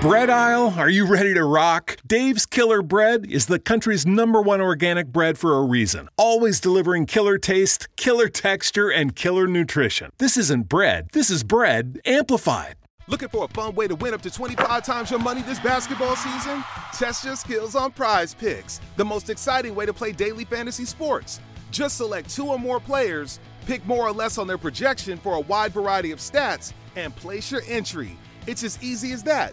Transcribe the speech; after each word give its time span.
Bread 0.00 0.30
aisle, 0.30 0.72
are 0.78 0.88
you 0.88 1.04
ready 1.06 1.34
to 1.34 1.44
rock? 1.44 1.98
Dave's 2.06 2.46
Killer 2.46 2.80
Bread 2.80 3.30
is 3.30 3.44
the 3.44 3.58
country's 3.58 4.06
number 4.06 4.40
one 4.40 4.62
organic 4.62 5.08
bread 5.08 5.36
for 5.36 5.58
a 5.58 5.62
reason. 5.62 6.08
Always 6.16 6.58
delivering 6.58 7.04
killer 7.04 7.36
taste, 7.36 7.86
killer 7.96 8.28
texture, 8.28 8.88
and 8.88 9.14
killer 9.14 9.46
nutrition. 9.46 10.10
This 10.16 10.38
isn't 10.38 10.70
bread, 10.70 11.10
this 11.12 11.28
is 11.28 11.44
bread 11.44 12.00
amplified. 12.06 12.76
Looking 13.08 13.28
for 13.28 13.44
a 13.44 13.48
fun 13.48 13.74
way 13.74 13.88
to 13.88 13.94
win 13.94 14.14
up 14.14 14.22
to 14.22 14.30
25 14.30 14.82
times 14.86 15.10
your 15.10 15.20
money 15.20 15.42
this 15.42 15.60
basketball 15.60 16.16
season? 16.16 16.64
Test 16.94 17.22
your 17.26 17.36
skills 17.36 17.74
on 17.74 17.92
PrizePicks, 17.92 18.80
the 18.96 19.04
most 19.04 19.28
exciting 19.28 19.74
way 19.74 19.84
to 19.84 19.92
play 19.92 20.12
daily 20.12 20.46
fantasy 20.46 20.86
sports. 20.86 21.40
Just 21.72 21.98
select 21.98 22.30
two 22.30 22.46
or 22.46 22.58
more 22.58 22.80
players, 22.80 23.38
pick 23.66 23.84
more 23.84 24.06
or 24.06 24.12
less 24.12 24.38
on 24.38 24.46
their 24.46 24.56
projection 24.56 25.18
for 25.18 25.34
a 25.34 25.40
wide 25.40 25.72
variety 25.72 26.10
of 26.10 26.20
stats, 26.20 26.72
and 26.96 27.14
place 27.14 27.52
your 27.52 27.60
entry. 27.68 28.16
It's 28.46 28.64
as 28.64 28.82
easy 28.82 29.12
as 29.12 29.22
that. 29.24 29.52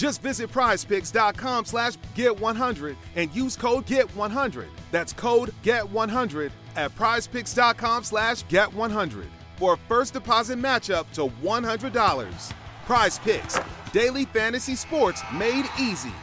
Just 0.00 0.22
visit 0.22 0.50
prizepicks.com 0.50 1.66
slash 1.66 1.92
get100 2.16 2.96
and 3.16 3.30
use 3.34 3.54
code 3.54 3.84
GET100. 3.84 4.64
That's 4.90 5.12
code 5.12 5.52
GET100 5.62 6.50
at 6.74 6.96
prizepicks.com 6.96 8.04
slash 8.04 8.42
get100 8.46 9.26
for 9.58 9.74
a 9.74 9.76
first 9.76 10.14
deposit 10.14 10.58
matchup 10.58 11.04
to 11.12 11.26
$100. 11.44 12.52
PrizePicks, 12.86 13.92
daily 13.92 14.24
fantasy 14.24 14.74
sports 14.74 15.20
made 15.34 15.66
easy. 15.78 16.14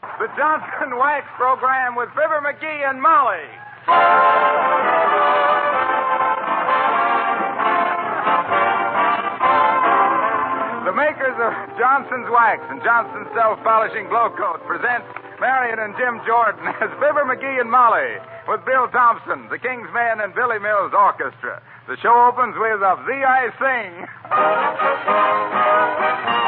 The 0.00 0.28
Johnson 0.38 0.96
Wax 0.96 1.26
Program 1.36 1.96
with 1.96 2.08
Fibber 2.14 2.40
McGee 2.40 2.88
and 2.88 3.02
Molly. 3.02 3.44
Johnson's 11.78 12.26
Wax 12.28 12.60
and 12.70 12.82
Johnson's 12.82 13.28
Self 13.34 13.62
Polishing 13.62 14.08
Glo-Coat 14.10 14.66
present 14.66 15.04
Marion 15.38 15.78
and 15.78 15.94
Jim 15.96 16.20
Jordan 16.26 16.66
as 16.82 16.90
Fibber 16.98 17.22
McGee 17.22 17.60
and 17.60 17.70
Molly 17.70 18.18
with 18.48 18.64
Bill 18.66 18.88
Thompson, 18.88 19.46
the 19.48 19.58
King's 19.58 19.88
Men, 19.94 20.20
and 20.20 20.34
Billy 20.34 20.58
Mills 20.58 20.92
Orchestra. 20.92 21.62
The 21.86 21.96
show 22.02 22.26
opens 22.26 22.56
with 22.58 22.82
Of 22.82 23.06
Thee 23.06 23.22
I 23.22 23.54
Sing. 23.62 23.94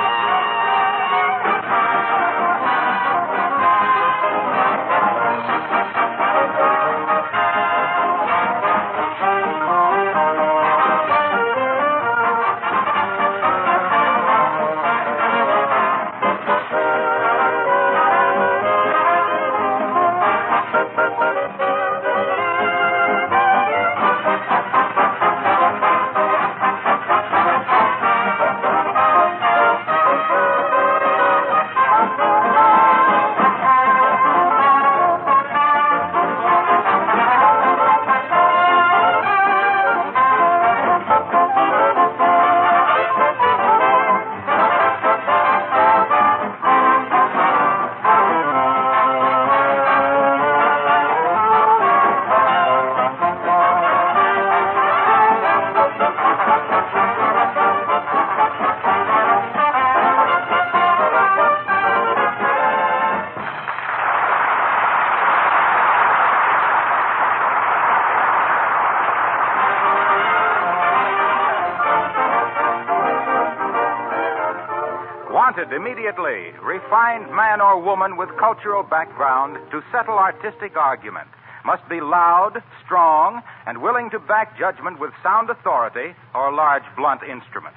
Wanted 75.60 75.76
immediately, 75.76 76.56
refined 76.64 77.28
man 77.36 77.60
or 77.60 77.82
woman 77.82 78.16
with 78.16 78.30
cultural 78.38 78.82
background 78.82 79.58
to 79.70 79.82
settle 79.92 80.16
artistic 80.16 80.74
argument. 80.74 81.28
Must 81.66 81.86
be 81.86 82.00
loud, 82.00 82.62
strong, 82.82 83.42
and 83.66 83.82
willing 83.82 84.08
to 84.08 84.18
back 84.18 84.58
judgment 84.58 84.98
with 84.98 85.12
sound 85.22 85.50
authority 85.50 86.16
or 86.34 86.50
large 86.50 86.84
blunt 86.96 87.20
instrument. 87.28 87.76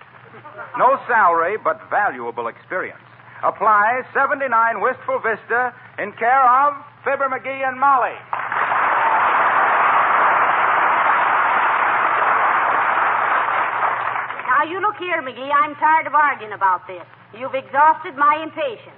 No 0.77 0.95
salary, 1.11 1.57
but 1.61 1.81
valuable 1.89 2.47
experience. 2.47 3.03
Apply 3.43 4.07
79 4.13 4.47
Wistful 4.79 5.19
Vista 5.19 5.75
in 5.99 6.13
care 6.13 6.47
of 6.63 6.79
Fibber 7.03 7.27
McGee 7.27 7.67
and 7.67 7.77
Molly. 7.77 8.15
Now, 14.63 14.71
you 14.71 14.79
look 14.79 14.95
here, 14.95 15.19
McGee. 15.19 15.51
I'm 15.51 15.75
tired 15.75 16.07
of 16.07 16.15
arguing 16.15 16.53
about 16.53 16.87
this. 16.87 17.03
You've 17.35 17.53
exhausted 17.53 18.15
my 18.15 18.39
impatience. 18.39 18.95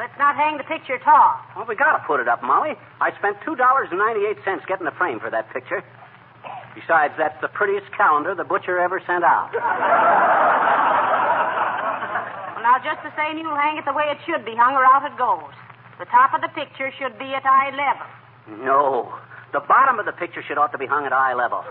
Let's 0.00 0.16
not 0.16 0.40
hang 0.40 0.56
the 0.56 0.64
picture 0.64 0.96
tall. 1.04 1.36
Well, 1.54 1.66
we 1.68 1.76
gotta 1.76 2.00
put 2.08 2.24
it 2.24 2.32
up, 2.32 2.42
Molly. 2.42 2.72
I 3.04 3.12
spent 3.20 3.36
two 3.44 3.60
dollars 3.60 3.92
and 3.92 4.00
ninety-eight 4.00 4.40
cents 4.40 4.64
getting 4.64 4.88
the 4.88 4.96
frame 4.96 5.20
for 5.20 5.28
that 5.28 5.52
picture. 5.52 5.84
Besides, 6.72 7.12
that's 7.20 7.36
the 7.44 7.52
prettiest 7.52 7.92
calendar 7.92 8.32
the 8.34 8.48
butcher 8.48 8.80
ever 8.80 8.96
sent 9.04 9.20
out. 9.20 9.52
Well, 9.52 9.60
now, 12.64 12.80
just 12.80 13.04
the 13.04 13.12
same, 13.20 13.36
you'll 13.36 13.52
hang 13.52 13.76
it 13.76 13.84
the 13.84 13.92
way 13.92 14.08
it 14.08 14.16
should 14.24 14.48
be 14.48 14.56
hung, 14.56 14.80
or 14.80 14.84
out 14.88 15.04
it 15.04 15.12
goes. 15.20 15.52
The 16.00 16.08
top 16.08 16.32
of 16.32 16.40
the 16.40 16.48
picture 16.56 16.88
should 16.96 17.20
be 17.20 17.36
at 17.36 17.44
eye 17.44 17.68
level. 17.68 18.08
No, 18.64 19.12
the 19.52 19.60
bottom 19.60 20.00
of 20.00 20.08
the 20.08 20.16
picture 20.16 20.40
should 20.40 20.56
ought 20.56 20.72
to 20.72 20.80
be 20.80 20.86
hung 20.86 21.04
at 21.04 21.12
eye 21.12 21.34
level. 21.34 21.62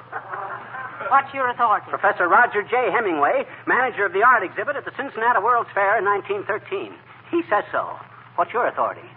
What's 1.09 1.33
your 1.33 1.49
authority? 1.49 1.85
Professor 1.89 2.27
Roger 2.27 2.61
J. 2.63 2.91
Hemingway, 2.91 3.45
manager 3.67 4.05
of 4.05 4.13
the 4.13 4.23
art 4.23 4.43
exhibit 4.43 4.75
at 4.75 4.85
the 4.85 4.91
Cincinnati 4.97 5.39
World's 5.41 5.69
Fair 5.73 5.97
in 5.97 6.05
1913. 6.05 6.93
He 7.31 7.41
says 7.49 7.63
so. 7.71 7.95
What's 8.35 8.51
your 8.53 8.67
authority? 8.67 9.07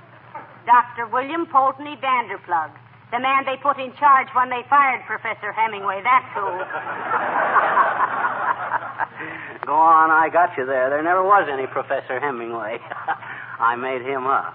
Dr. 0.66 1.06
William 1.08 1.46
Poltony 1.46 1.98
Vanderplug, 2.00 2.70
the 3.12 3.20
man 3.20 3.44
they 3.46 3.56
put 3.62 3.78
in 3.78 3.94
charge 3.96 4.28
when 4.34 4.50
they 4.50 4.62
fired 4.68 5.02
Professor 5.06 5.52
Hemingway. 5.52 6.02
That's 6.02 6.26
who. 6.34 6.42
Go 9.66 9.74
on, 9.74 10.10
I 10.10 10.28
got 10.32 10.56
you 10.58 10.66
there. 10.66 10.90
There 10.90 11.02
never 11.02 11.22
was 11.22 11.48
any 11.50 11.66
Professor 11.66 12.20
Hemingway. 12.20 12.78
I 13.58 13.74
made 13.76 14.02
him 14.02 14.26
up. 14.26 14.54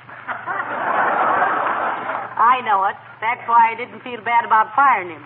I 2.41 2.61
know 2.65 2.85
it. 2.85 2.95
That's 3.19 3.41
why 3.47 3.71
I 3.71 3.75
didn't 3.75 4.01
feel 4.01 4.21
bad 4.21 4.45
about 4.45 4.73
firing 4.75 5.09
him. 5.09 5.21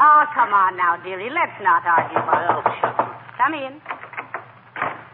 oh, 0.00 0.22
come 0.34 0.50
on 0.56 0.76
now, 0.80 0.96
dearie. 1.04 1.30
Let's 1.30 1.54
not 1.60 1.84
argue 1.84 2.18
about 2.18 2.64
it. 2.64 2.90
Come 3.36 3.54
in. 3.54 3.80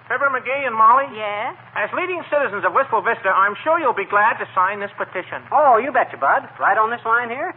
Fibber 0.07 0.31
McGee 0.31 0.67
and 0.67 0.75
Molly? 0.75 1.11
Yes? 1.19 1.59
As 1.75 1.91
leading 1.91 2.23
citizens 2.31 2.63
of 2.63 2.71
Wistful 2.71 3.03
Vista, 3.03 3.27
I'm 3.27 3.59
sure 3.67 3.83
you'll 3.83 3.99
be 3.99 4.07
glad 4.07 4.39
to 4.39 4.47
sign 4.55 4.79
this 4.79 4.95
petition. 4.95 5.43
Oh, 5.51 5.83
you 5.83 5.91
betcha, 5.91 6.15
Bud. 6.15 6.47
Right 6.63 6.79
on 6.79 6.95
this 6.95 7.03
line 7.03 7.27
here? 7.27 7.51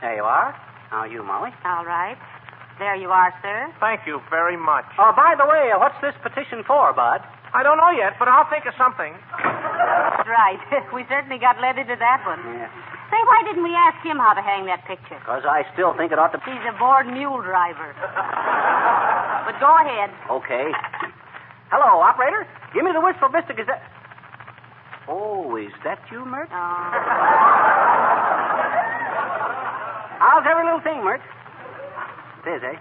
There 0.00 0.16
you 0.16 0.24
are. 0.24 0.56
Now 0.90 1.04
you, 1.04 1.20
Molly. 1.20 1.52
All 1.64 1.84
right. 1.84 2.16
There 2.80 2.96
you 2.96 3.12
are, 3.12 3.28
sir. 3.44 3.68
Thank 3.78 4.08
you 4.08 4.24
very 4.32 4.56
much. 4.56 4.88
Oh, 4.96 5.12
by 5.12 5.36
the 5.36 5.44
way, 5.44 5.68
what's 5.76 6.00
this 6.00 6.16
petition 6.24 6.64
for, 6.64 6.96
Bud? 6.96 7.20
I 7.52 7.60
don't 7.60 7.76
know 7.76 7.92
yet, 7.92 8.16
but 8.16 8.32
I'll 8.32 8.48
think 8.48 8.64
of 8.64 8.72
something. 8.80 9.12
Right. 10.24 10.60
we 10.96 11.04
certainly 11.04 11.36
got 11.36 11.60
led 11.60 11.76
into 11.76 12.00
that 12.00 12.24
one. 12.24 12.40
Yeah. 12.48 12.72
Say, 13.10 13.18
why 13.26 13.42
didn't 13.42 13.66
we 13.66 13.74
ask 13.74 13.98
him 14.06 14.18
how 14.22 14.34
to 14.34 14.42
hang 14.42 14.66
that 14.66 14.86
picture? 14.86 15.18
Because 15.18 15.42
I 15.42 15.66
still 15.74 15.94
think 15.98 16.12
it 16.14 16.18
ought 16.18 16.30
to. 16.30 16.38
Be 16.46 16.54
He's 16.54 16.62
a 16.70 16.74
bored 16.78 17.10
mule 17.10 17.42
driver. 17.42 17.90
but 19.46 19.58
go 19.58 19.70
ahead. 19.82 20.10
Okay. 20.30 20.70
Hello, 21.74 21.98
Operator, 22.02 22.46
give 22.74 22.84
me 22.86 22.90
the 22.94 23.00
Wistful 23.02 23.30
Vista 23.30 23.54
Gazette. 23.54 23.82
Oh, 25.10 25.56
is 25.58 25.74
that 25.82 25.98
you, 26.10 26.22
Mert? 26.24 26.48
Oh. 26.50 26.54
How's 30.22 30.46
every 30.46 30.62
little 30.62 30.80
thing, 30.82 31.02
Mert? 31.02 31.20
It 32.46 32.50
is, 32.58 32.62
eh? 32.62 32.78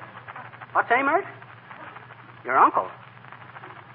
What's 0.73 0.89
say, 0.89 1.01
Mert? 1.01 1.25
Your 2.45 2.57
uncle. 2.57 2.87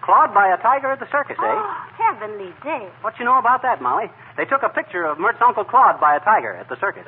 Clawed 0.03 0.35
by 0.35 0.49
a 0.53 0.57
tiger 0.59 0.91
at 0.91 0.99
the 0.99 1.07
circus, 1.11 1.39
eh? 1.39 1.43
Oh, 1.43 1.75
heavenly 1.95 2.53
day. 2.63 2.89
What 3.03 3.19
you 3.19 3.25
know 3.25 3.39
about 3.39 3.63
that, 3.63 3.81
Molly? 3.81 4.11
They 4.37 4.45
took 4.45 4.63
a 4.63 4.69
picture 4.69 5.05
of 5.05 5.19
Mert's 5.19 5.39
uncle 5.41 5.65
Claude 5.65 6.01
by 6.01 6.17
a 6.17 6.21
tiger 6.21 6.55
at 6.55 6.69
the 6.69 6.77
circus. 6.81 7.07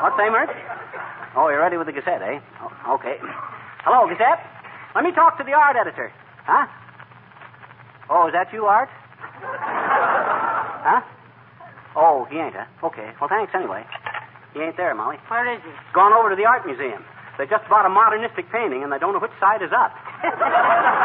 What 0.00 0.16
say, 0.16 0.30
Mert? 0.32 0.48
Oh, 1.36 1.48
you're 1.52 1.60
ready 1.60 1.76
with 1.76 1.86
the 1.86 1.92
Gazette, 1.92 2.22
eh? 2.22 2.40
Oh, 2.64 2.96
okay. 2.96 3.16
Hello, 3.84 4.08
Gazette. 4.08 4.40
Let 4.94 5.04
me 5.04 5.12
talk 5.12 5.36
to 5.38 5.44
the 5.44 5.52
art 5.52 5.76
editor. 5.76 6.10
Huh? 6.44 6.66
Oh, 8.08 8.26
is 8.26 8.32
that 8.32 8.52
you, 8.52 8.64
Art? 8.64 8.88
huh? 10.82 11.00
Oh, 11.94 12.26
he 12.30 12.38
ain't, 12.38 12.54
huh? 12.54 12.64
Okay. 12.88 13.12
Well, 13.20 13.28
thanks 13.28 13.52
anyway. 13.54 13.84
He 14.54 14.60
ain't 14.60 14.76
there, 14.76 14.94
Molly. 14.94 15.18
Where 15.28 15.46
is 15.54 15.62
he? 15.62 15.70
Gone 15.94 16.12
over 16.12 16.30
to 16.30 16.36
the 16.36 16.46
art 16.46 16.66
museum. 16.66 17.04
They 17.38 17.46
just 17.46 17.68
bought 17.68 17.86
a 17.86 17.88
modernistic 17.88 18.50
painting, 18.50 18.82
and 18.82 18.90
they 18.90 18.98
don't 18.98 19.12
know 19.12 19.20
which 19.20 19.36
side 19.38 19.62
is 19.62 19.70
up. 19.70 19.94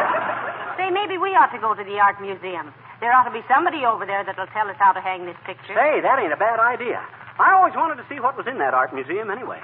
Say, 0.77 0.91
maybe 0.91 1.17
we 1.17 1.31
ought 1.35 1.51
to 1.55 1.59
go 1.61 1.73
to 1.73 1.83
the 1.83 1.97
art 1.99 2.19
museum. 2.21 2.73
There 2.99 3.11
ought 3.11 3.27
to 3.27 3.35
be 3.35 3.43
somebody 3.47 3.83
over 3.87 4.05
there 4.05 4.23
that'll 4.23 4.47
tell 4.55 4.67
us 4.67 4.75
how 4.79 4.91
to 4.91 4.99
hang 5.01 5.25
this 5.25 5.37
picture. 5.45 5.75
Say, 5.75 5.99
that 6.03 6.19
ain't 6.19 6.31
a 6.35 6.39
bad 6.39 6.59
idea. 6.59 6.99
I 7.39 7.51
always 7.55 7.75
wanted 7.75 7.99
to 7.99 8.05
see 8.07 8.19
what 8.19 8.35
was 8.39 8.47
in 8.47 8.57
that 8.59 8.73
art 8.73 8.93
museum 8.95 9.31
anyway. 9.31 9.59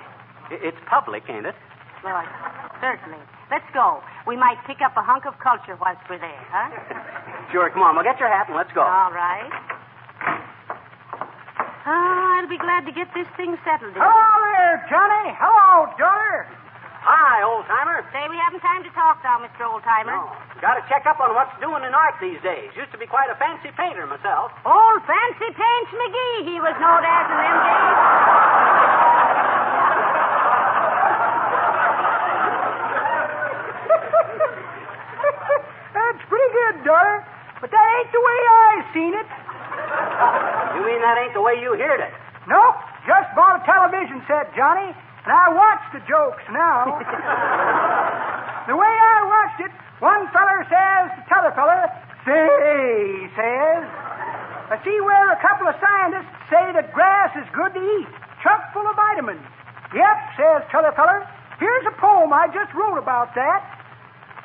It's 0.52 0.78
public, 0.88 1.24
ain't 1.32 1.46
it? 1.48 1.56
Well, 2.04 2.20
certainly. 2.84 3.20
Let's 3.52 3.68
go. 3.74 4.04
We 4.28 4.36
might 4.36 4.60
pick 4.68 4.80
up 4.84 4.96
a 4.96 5.04
hunk 5.04 5.24
of 5.28 5.36
culture 5.40 5.76
whilst 5.80 6.04
we're 6.10 6.20
there, 6.20 6.44
huh? 6.52 6.70
Sure, 7.52 7.68
come 7.70 7.84
on. 7.84 7.96
Well, 8.00 8.04
get 8.08 8.16
your 8.18 8.32
hat 8.32 8.48
and 8.48 8.56
let's 8.56 8.72
go. 8.72 8.80
All 8.80 9.12
right. 9.12 9.52
Ah, 11.84 12.40
I'll 12.40 12.48
be 12.48 12.58
glad 12.58 12.86
to 12.86 12.94
get 12.96 13.12
this 13.14 13.28
thing 13.36 13.58
settled. 13.68 13.92
in. 13.92 14.00
Hello 14.00 14.32
there, 14.56 14.80
Johnny. 14.88 15.36
Hello, 15.36 15.92
daughter. 16.00 16.48
Hi, 17.02 17.42
old 17.42 17.66
timer. 17.66 18.06
Say, 18.14 18.30
we 18.30 18.38
haven't 18.38 18.62
time 18.62 18.86
to 18.86 18.92
talk 18.94 19.26
now, 19.26 19.42
Mr. 19.42 19.66
Oldtimer. 19.66 20.14
No. 20.22 20.30
Got 20.62 20.78
to 20.78 20.86
check 20.86 21.10
up 21.10 21.18
on 21.18 21.34
what's 21.34 21.50
doing 21.58 21.82
in 21.82 21.98
art 21.98 22.14
these 22.22 22.38
days. 22.46 22.70
Used 22.78 22.94
to 22.94 23.02
be 23.02 23.10
quite 23.10 23.26
a 23.34 23.38
fancy 23.42 23.74
painter 23.74 24.06
myself. 24.06 24.54
Old 24.62 25.02
Fancy 25.10 25.50
Paints 25.50 25.92
McGee, 25.98 26.46
he 26.46 26.62
was 26.62 26.78
known 26.78 27.02
as 27.02 27.26
in 27.26 27.38
them 27.42 27.58
days. 27.66 29.02
That's 35.98 36.22
pretty 36.30 36.50
good, 36.54 36.86
daughter. 36.86 37.26
But 37.66 37.74
that 37.74 37.86
ain't 37.98 38.12
the 38.14 38.22
way 38.22 38.40
I 38.46 38.86
seen 38.94 39.14
it. 39.18 39.30
You 40.78 40.82
mean 40.86 41.02
that 41.02 41.18
ain't 41.18 41.34
the 41.34 41.42
way 41.42 41.58
you 41.58 41.74
heard 41.78 42.02
it? 42.02 42.14
Nope. 42.46 42.78
Just 43.10 43.34
bought 43.34 43.58
a 43.58 43.66
television 43.66 44.22
set, 44.30 44.54
Johnny, 44.54 44.94
I 45.32 45.48
watch 45.56 45.84
the 45.96 46.04
jokes 46.04 46.44
now. 46.52 47.00
the 48.68 48.76
way 48.76 48.94
I 48.94 49.20
watched 49.24 49.60
it, 49.64 49.72
one 50.04 50.28
feller 50.36 50.62
says 50.68 51.16
to 51.16 51.22
t'other 51.32 51.56
feller, 51.56 51.88
say, 52.28 53.32
says, 53.34 53.84
I 54.72 54.80
see 54.84 54.98
where 55.02 55.32
a 55.32 55.40
couple 55.42 55.68
of 55.68 55.76
scientists 55.80 56.32
say 56.52 56.66
that 56.76 56.92
grass 56.94 57.32
is 57.36 57.48
good 57.56 57.74
to 57.76 57.82
eat, 57.82 58.12
chock 58.44 58.72
full 58.74 58.88
of 58.88 58.96
vitamins. 58.96 59.44
Yep, 59.96 60.18
says 60.40 60.64
t'other 60.72 60.92
feller. 60.96 61.28
Here's 61.60 61.86
a 61.86 61.96
poem 62.00 62.34
I 62.34 62.48
just 62.50 62.74
wrote 62.74 62.98
about 62.98 63.36
that. 63.36 63.62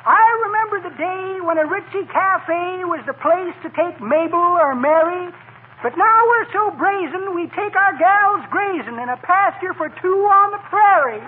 I 0.07 0.23
remember 0.47 0.87
the 0.87 0.95
day 0.95 1.41
when 1.43 1.57
a 1.57 1.65
Ritzy 1.67 2.07
Cafe 2.07 2.85
was 2.87 3.03
the 3.07 3.17
place 3.17 3.55
to 3.63 3.69
take 3.75 3.99
Mabel 3.99 4.39
or 4.39 4.75
Mary, 4.75 5.33
but 5.83 5.93
now 5.95 6.19
we're 6.25 6.49
so 6.51 6.71
brazen 6.77 7.35
we 7.35 7.45
take 7.53 7.75
our 7.75 7.93
gals 7.97 8.43
grazing 8.49 8.97
in 8.97 9.09
a 9.09 9.17
pasture 9.21 9.73
for 9.77 9.89
two 10.01 10.19
on 10.25 10.51
the 10.51 10.61
prairie. 10.69 11.21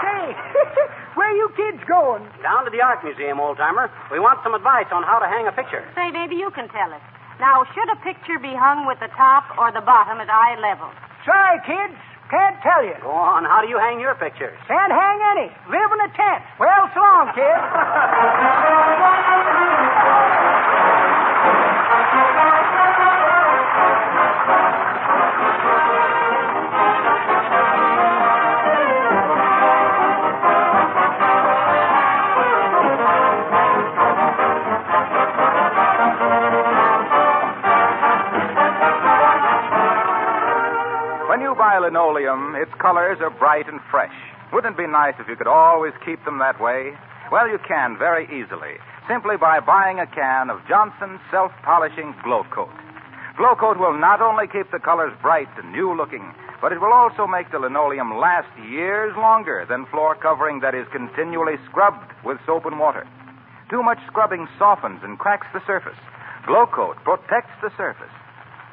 Say, 0.00 0.22
where 1.18 1.32
you 1.36 1.48
kids 1.56 1.82
going? 1.88 2.24
Down 2.42 2.64
to 2.64 2.70
the 2.70 2.80
art 2.80 3.04
museum, 3.04 3.40
old 3.40 3.56
timer. 3.56 3.90
We 4.10 4.18
want 4.20 4.40
some 4.42 4.54
advice 4.54 4.88
on 4.92 5.02
how 5.02 5.18
to 5.18 5.28
hang 5.28 5.46
a 5.46 5.52
picture. 5.52 5.84
Say, 5.94 6.10
maybe 6.10 6.36
you 6.36 6.50
can 6.50 6.68
tell 6.68 6.92
us. 6.92 7.04
Now, 7.38 7.68
should 7.76 7.88
a 7.92 8.00
picture 8.00 8.40
be 8.40 8.56
hung 8.56 8.86
with 8.88 8.98
the 9.00 9.12
top 9.12 9.44
or 9.60 9.68
the 9.72 9.84
bottom 9.84 10.24
at 10.24 10.28
eye 10.32 10.56
level? 10.56 10.88
Try, 11.24 11.60
kids. 11.68 12.00
Can't 12.30 12.58
tell 12.62 12.82
you. 12.84 12.94
Go 13.02 13.10
on. 13.10 13.44
How 13.44 13.62
do 13.62 13.68
you 13.68 13.78
hang 13.78 14.00
your 14.00 14.14
pictures? 14.16 14.58
Can't 14.66 14.92
hang 14.92 15.18
any. 15.36 15.48
Live 15.70 15.90
in 15.94 16.00
a 16.02 16.10
tent. 16.14 16.42
Well, 16.58 16.90
so 16.94 17.00
long, 17.00 17.30
kid. 17.34 17.54
Buy 41.66 41.82
linoleum, 41.82 42.54
its 42.54 42.70
colors 42.78 43.18
are 43.18 43.34
bright 43.42 43.66
and 43.66 43.80
fresh. 43.90 44.14
Wouldn't 44.52 44.78
it 44.78 44.78
be 44.78 44.86
nice 44.86 45.18
if 45.18 45.26
you 45.26 45.34
could 45.34 45.50
always 45.50 45.90
keep 46.06 46.24
them 46.24 46.38
that 46.38 46.62
way? 46.62 46.94
Well, 47.32 47.50
you 47.50 47.58
can 47.66 47.98
very 47.98 48.22
easily, 48.30 48.78
simply 49.10 49.34
by 49.36 49.58
buying 49.58 49.98
a 49.98 50.06
can 50.06 50.48
of 50.48 50.62
Johnson's 50.68 51.18
self 51.28 51.50
polishing 51.66 52.14
Glo-Coat. 52.22 52.70
Glow 53.36 53.58
Coat 53.58 53.82
will 53.82 53.98
not 53.98 54.22
only 54.22 54.46
keep 54.46 54.70
the 54.70 54.78
colors 54.78 55.10
bright 55.20 55.50
and 55.58 55.72
new 55.72 55.90
looking, 55.90 56.30
but 56.62 56.70
it 56.70 56.78
will 56.78 56.94
also 56.94 57.26
make 57.26 57.50
the 57.50 57.58
linoleum 57.58 58.14
last 58.14 58.46
years 58.70 59.10
longer 59.18 59.66
than 59.68 59.90
floor 59.90 60.14
covering 60.14 60.60
that 60.60 60.78
is 60.78 60.86
continually 60.94 61.58
scrubbed 61.66 62.14
with 62.22 62.38
soap 62.46 62.66
and 62.66 62.78
water. 62.78 63.10
Too 63.74 63.82
much 63.82 63.98
scrubbing 64.06 64.46
softens 64.56 65.02
and 65.02 65.18
cracks 65.18 65.50
the 65.52 65.66
surface. 65.66 65.98
Glo-Coat 66.46 67.02
protects 67.02 67.58
the 67.58 67.74
surface. 67.76 68.14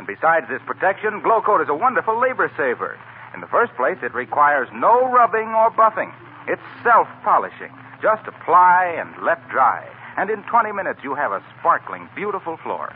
And 0.03 0.19
besides 0.19 0.51
this 0.51 0.59
protection, 0.67 1.23
Glo-Coat 1.23 1.63
is 1.63 1.71
a 1.71 1.79
wonderful 1.79 2.19
labor 2.19 2.51
saver. 2.59 2.99
In 3.33 3.39
the 3.39 3.47
first 3.47 3.71
place, 3.79 3.95
it 4.03 4.13
requires 4.13 4.67
no 4.75 5.07
rubbing 5.07 5.47
or 5.55 5.71
buffing. 5.71 6.11
It's 6.45 6.61
self 6.83 7.07
polishing. 7.23 7.71
Just 8.01 8.27
apply 8.27 8.99
and 8.99 9.15
let 9.23 9.39
dry. 9.47 9.87
And 10.17 10.29
in 10.29 10.43
20 10.43 10.73
minutes, 10.73 10.99
you 11.07 11.15
have 11.15 11.31
a 11.31 11.41
sparkling, 11.55 12.09
beautiful 12.19 12.57
floor. 12.57 12.91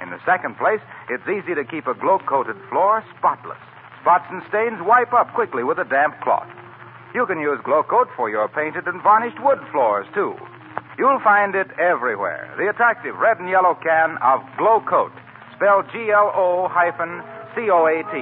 In 0.00 0.10
the 0.10 0.22
second 0.24 0.56
place, 0.56 0.78
it's 1.10 1.26
easy 1.26 1.56
to 1.58 1.64
keep 1.66 1.88
a 1.88 1.98
glow 1.98 2.20
coated 2.22 2.54
floor 2.70 3.02
spotless. 3.18 3.58
Spots 4.02 4.30
and 4.30 4.40
stains 4.46 4.78
wipe 4.78 5.12
up 5.12 5.34
quickly 5.34 5.64
with 5.64 5.82
a 5.82 5.90
damp 5.90 6.20
cloth. 6.22 6.46
You 7.16 7.26
can 7.26 7.40
use 7.40 7.58
Glo-Coat 7.64 8.14
for 8.14 8.30
your 8.30 8.46
painted 8.46 8.86
and 8.86 9.02
varnished 9.02 9.42
wood 9.42 9.58
floors, 9.72 10.06
too. 10.14 10.38
You'll 10.98 11.18
find 11.18 11.56
it 11.56 11.74
everywhere. 11.82 12.54
The 12.56 12.70
attractive 12.70 13.16
red 13.18 13.40
and 13.40 13.50
yellow 13.50 13.74
can 13.82 14.18
of 14.22 14.38
Glo-Coat, 14.56 15.10
spelled 15.56 15.86
G 15.92 16.10
L 16.10 16.32
O 16.34 16.68
hyphen 16.70 17.22
C 17.54 17.70
O 17.70 17.86
A 17.86 18.02
T. 18.12 18.14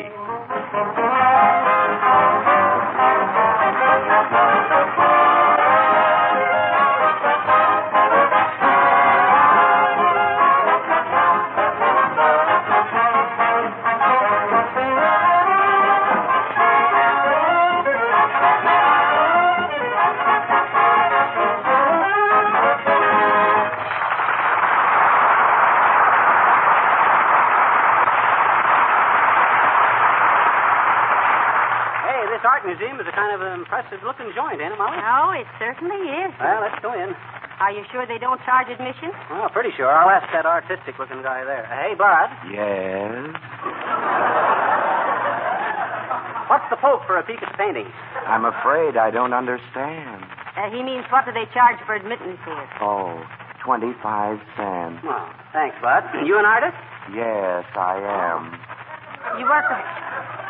art 32.63 32.79
museum 32.79 33.01
is 33.03 33.07
a 33.11 33.15
kind 33.15 33.35
of 33.35 33.43
an 33.43 33.59
impressive 33.59 33.99
looking 34.07 34.31
joint, 34.39 34.63
ain't 34.63 34.71
it, 34.73 34.79
Molly? 34.79 34.99
Oh, 35.03 35.35
it 35.35 35.47
certainly 35.59 35.99
is. 36.23 36.31
Well, 36.39 36.63
let's 36.63 36.79
go 36.79 36.95
in. 36.95 37.11
Are 37.59 37.71
you 37.75 37.83
sure 37.91 38.07
they 38.07 38.19
don't 38.19 38.39
charge 38.47 38.69
admission? 38.71 39.11
Well, 39.31 39.49
pretty 39.51 39.71
sure. 39.77 39.91
I'll 39.91 40.11
ask 40.11 40.31
that 40.33 40.47
artistic 40.47 40.99
looking 40.99 41.23
guy 41.23 41.43
there. 41.45 41.67
Hey, 41.67 41.95
Bud, 41.99 42.31
Yes. 42.51 43.35
what's 46.51 46.67
the 46.71 46.79
poke 46.79 47.03
for 47.07 47.19
a 47.19 47.23
peek 47.27 47.43
at 47.43 47.51
the 47.51 47.59
paintings? 47.59 47.91
I'm 48.27 48.45
afraid 48.47 48.97
I 48.97 49.11
don't 49.11 49.35
understand. 49.35 50.23
Uh, 50.55 50.71
he 50.71 50.83
means 50.83 51.03
what 51.11 51.25
do 51.27 51.33
they 51.33 51.47
charge 51.55 51.79
for 51.87 51.95
admittance 51.95 52.39
here? 52.45 52.67
Oh, 52.81 53.23
25 53.65 54.39
cents. 54.55 55.03
Well, 55.03 55.27
thanks, 55.53 55.77
Bud. 55.83 56.03
You 56.27 56.39
an 56.39 56.47
artist? 56.47 56.77
Yes, 57.15 57.65
I 57.75 57.99
am. 57.99 58.55
You 59.39 59.47
work. 59.47 59.65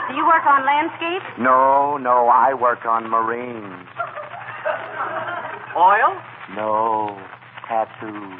Do 0.09 0.15
you 0.17 0.27
work 0.27 0.45
on 0.47 0.65
landscape? 0.67 1.23
No, 1.39 1.97
no, 1.97 2.29
I 2.29 2.55
work 2.55 2.85
on 2.85 3.09
marines. 3.09 3.87
Oil? 5.77 6.13
No, 6.55 7.17
tattoos. 7.67 8.39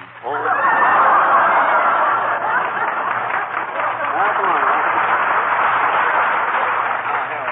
Well, 2.93 4.31
come 4.37 4.49
on, 4.53 4.63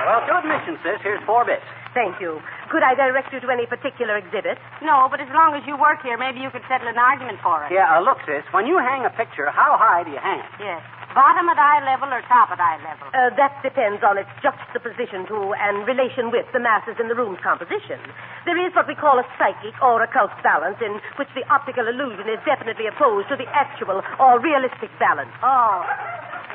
Well, 0.06 0.20
to 0.26 0.32
admission, 0.42 0.74
sis, 0.82 1.00
here's 1.02 1.22
four 1.24 1.44
bits. 1.46 1.64
Thank 1.94 2.20
you. 2.20 2.40
Could 2.70 2.82
I 2.82 2.94
direct 2.94 3.32
you 3.32 3.40
to 3.40 3.48
any 3.50 3.66
particular 3.66 4.16
exhibit? 4.18 4.58
No, 4.82 5.08
but 5.10 5.18
as 5.20 5.28
long 5.34 5.54
as 5.58 5.62
you 5.66 5.74
work 5.78 6.02
here, 6.02 6.18
maybe 6.18 6.38
you 6.38 6.50
could 6.50 6.62
settle 6.68 6.86
an 6.86 6.98
argument 6.98 7.38
for 7.42 7.64
us. 7.64 7.70
Yeah, 7.72 7.98
uh, 7.98 8.00
look, 8.02 8.18
sis, 8.26 8.44
when 8.52 8.66
you 8.66 8.78
hang 8.78 9.04
a 9.06 9.10
picture, 9.10 9.50
how 9.50 9.74
high 9.78 10.04
do 10.04 10.10
you 10.10 10.18
hang 10.22 10.38
it? 10.38 10.50
Yes. 10.60 10.82
Bottom 11.14 11.50
at 11.50 11.58
eye 11.58 11.82
level 11.82 12.06
or 12.06 12.22
top 12.30 12.54
at 12.54 12.62
eye 12.62 12.78
level? 12.86 13.10
Uh, 13.10 13.34
that 13.34 13.58
depends 13.66 13.98
on 14.06 14.14
its 14.14 14.30
juxtaposition 14.38 15.26
to 15.26 15.54
and 15.58 15.82
relation 15.82 16.30
with 16.30 16.46
the 16.54 16.62
masses 16.62 16.94
in 17.02 17.10
the 17.10 17.18
room's 17.18 17.42
composition. 17.42 17.98
There 18.46 18.54
is 18.54 18.70
what 18.78 18.86
we 18.86 18.94
call 18.94 19.18
a 19.18 19.26
psychic 19.34 19.74
or 19.82 19.98
occult 20.06 20.30
balance 20.46 20.78
in 20.78 21.02
which 21.18 21.28
the 21.34 21.42
optical 21.50 21.88
illusion 21.90 22.30
is 22.30 22.38
definitely 22.46 22.86
opposed 22.86 23.26
to 23.28 23.36
the 23.36 23.50
actual 23.50 24.02
or 24.22 24.38
realistic 24.38 24.90
balance. 25.02 25.34
Oh. 25.42 25.82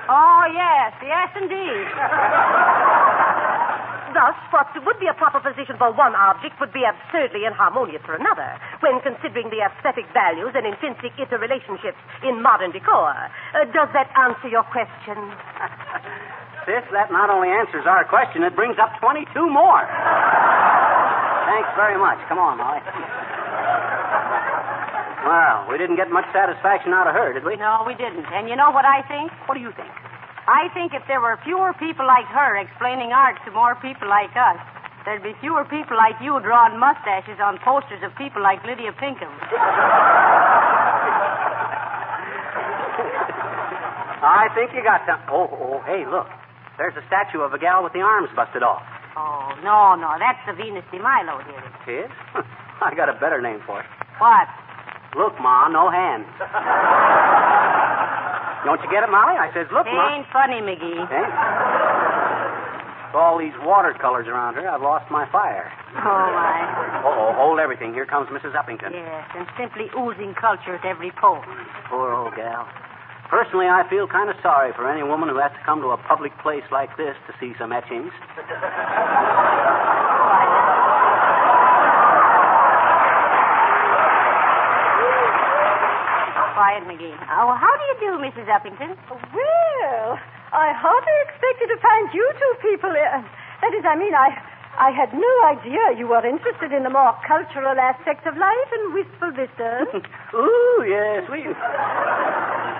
Oh, 0.07 0.43
yes. 0.47 0.95
Yes, 1.03 1.29
indeed. 1.35 1.88
Thus, 4.15 4.31
what 4.55 4.72
would 4.88 4.95
be 5.03 5.12
a 5.12 5.17
proper 5.19 5.43
position 5.43 5.75
for 5.75 5.91
one 5.91 6.15
object 6.15 6.55
would 6.63 6.72
be 6.72 6.88
absurdly 6.88 7.43
inharmonious 7.43 8.00
for 8.07 8.15
another, 8.15 8.48
when 8.79 9.03
considering 9.03 9.51
the 9.51 9.60
aesthetic 9.60 10.07
values 10.15 10.55
and 10.55 10.63
intrinsic 10.63 11.12
interrelationships 11.19 12.00
in 12.24 12.39
modern 12.39 12.72
decor. 12.72 13.12
Uh, 13.12 13.67
does 13.75 13.91
that 13.91 14.07
answer 14.15 14.48
your 14.48 14.63
question? 14.72 15.19
Sis, 16.63 16.88
that 16.95 17.12
not 17.12 17.27
only 17.27 17.51
answers 17.51 17.84
our 17.84 18.07
question, 18.07 18.48
it 18.48 18.55
brings 18.55 18.79
up 18.79 18.95
22 19.03 19.27
more. 19.51 19.84
Thanks 19.84 21.69
very 21.75 22.00
much. 22.00 22.15
Come 22.31 22.39
on, 22.39 22.55
Molly. 22.55 22.79
Well, 25.27 25.67
we 25.67 25.75
didn't 25.75 26.00
get 26.00 26.07
much 26.07 26.25
satisfaction 26.31 26.95
out 26.95 27.12
of 27.12 27.13
her, 27.19 27.36
did 27.36 27.43
we? 27.43 27.60
No, 27.60 27.84
we 27.84 28.00
didn't. 28.00 28.31
And 28.31 28.48
you 28.48 28.55
know 28.55 28.72
what 28.72 28.88
I 28.88 29.03
think? 29.12 29.36
What 29.43 29.55
do 29.55 29.62
you 29.62 29.75
think? 29.75 29.91
I 30.47 30.69
think 30.73 30.93
if 30.93 31.01
there 31.07 31.21
were 31.21 31.37
fewer 31.43 31.73
people 31.81 32.05
like 32.05 32.25
her 32.29 32.55
explaining 32.57 33.11
art 33.11 33.37
to 33.45 33.51
more 33.51 33.75
people 33.81 34.07
like 34.07 34.29
us, 34.37 34.61
there'd 35.05 35.23
be 35.25 35.33
fewer 35.41 35.65
people 35.65 35.97
like 35.97 36.15
you 36.21 36.37
drawing 36.41 36.77
mustaches 36.79 37.39
on 37.41 37.57
posters 37.65 38.01
of 38.05 38.13
people 38.15 38.41
like 38.45 38.61
Lydia 38.63 38.93
Pinkham. 38.93 39.33
I 44.25 44.49
think 44.55 44.71
you 44.73 44.81
got 44.83 45.01
some. 45.05 45.19
Oh, 45.29 45.47
oh, 45.51 45.77
oh 45.77 45.81
hey, 45.85 46.05
look. 46.09 46.27
There's 46.77 46.95
a 46.97 47.05
statue 47.07 47.39
of 47.39 47.53
a 47.53 47.59
gal 47.59 47.83
with 47.83 47.93
the 47.93 48.01
arms 48.01 48.29
busted 48.35 48.61
off. 48.63 48.83
Oh, 49.15 49.55
no, 49.63 49.95
no. 49.95 50.11
That's 50.19 50.39
the 50.45 50.51
Venus 50.53 50.83
de 50.91 50.99
Milo, 50.99 51.39
It 51.39 51.47
dearie. 51.87 52.03
is? 52.05 52.11
I 52.83 52.91
got 52.95 53.07
a 53.07 53.13
better 53.13 53.39
name 53.41 53.61
for 53.65 53.79
it. 53.79 53.85
What? 54.19 54.47
Look, 55.15 55.39
Ma, 55.39 55.69
no 55.69 55.89
hands. 55.89 56.27
Don't 58.65 58.81
you 58.81 58.89
get 58.89 59.05
it, 59.05 59.12
Molly? 59.13 59.38
I 59.38 59.53
says, 59.53 59.69
look, 59.72 59.86
Ma. 59.86 60.17
Ain't 60.17 60.25
funny, 60.34 60.60
McGee. 60.60 61.05
Eh? 61.05 61.27
With 63.13 63.22
all 63.22 63.38
these 63.38 63.55
watercolors 63.63 64.27
around 64.27 64.55
her, 64.55 64.67
I've 64.67 64.81
lost 64.81 65.10
my 65.10 65.29
fire. 65.31 65.72
Oh, 65.95 66.01
my. 66.01 67.01
Oh, 67.05 67.31
hold 67.38 67.60
everything. 67.60 67.93
Here 67.93 68.05
comes 68.05 68.27
Mrs. 68.27 68.51
Uppington. 68.57 68.91
Yes, 68.91 69.24
and 69.38 69.48
simply 69.55 69.88
oozing 69.95 70.34
culture 70.34 70.75
at 70.75 70.84
every 70.84 71.12
pore. 71.15 71.45
Poor 71.88 72.12
old 72.12 72.36
gal. 72.36 72.67
Personally, 73.29 73.65
I 73.65 73.88
feel 73.89 74.07
kind 74.07 74.29
of 74.29 74.36
sorry 74.43 74.74
for 74.74 74.89
any 74.89 75.01
woman 75.01 75.29
who 75.29 75.38
has 75.38 75.51
to 75.53 75.62
come 75.65 75.81
to 75.81 75.89
a 75.89 75.98
public 75.98 76.31
place 76.43 76.65
like 76.72 76.98
this 76.98 77.15
to 77.25 77.34
see 77.39 77.53
some 77.57 77.72
etchings. 77.72 78.12
McGee. 86.89 87.13
Oh, 87.29 87.53
how 87.53 87.74
do 87.77 87.84
you 87.93 87.98
do, 88.01 88.12
Mrs. 88.17 88.50
Uppington? 88.50 88.98
Well, 89.10 90.17
I 90.53 90.74
hardly 90.74 91.17
expected 91.29 91.69
to 91.69 91.77
find 91.77 92.10
you 92.13 92.25
two 92.41 92.53
people. 92.65 92.89
Uh, 92.89 93.22
that 93.62 93.74
is, 93.77 93.86
I 93.86 93.95
mean, 93.95 94.13
I, 94.17 94.34
I 94.77 94.89
had 94.91 95.13
no 95.13 95.34
idea 95.45 95.93
you 95.98 96.07
were 96.07 96.25
interested 96.25 96.74
in 96.74 96.84
the 96.84 96.89
more 96.89 97.13
cultural 97.27 97.77
aspects 97.77 98.25
of 98.25 98.36
life 98.38 98.69
and 98.74 98.93
wistful 98.93 99.31
vistas. 99.31 99.88
Ooh, 100.34 100.84
yes, 100.89 101.29
we 101.29 101.45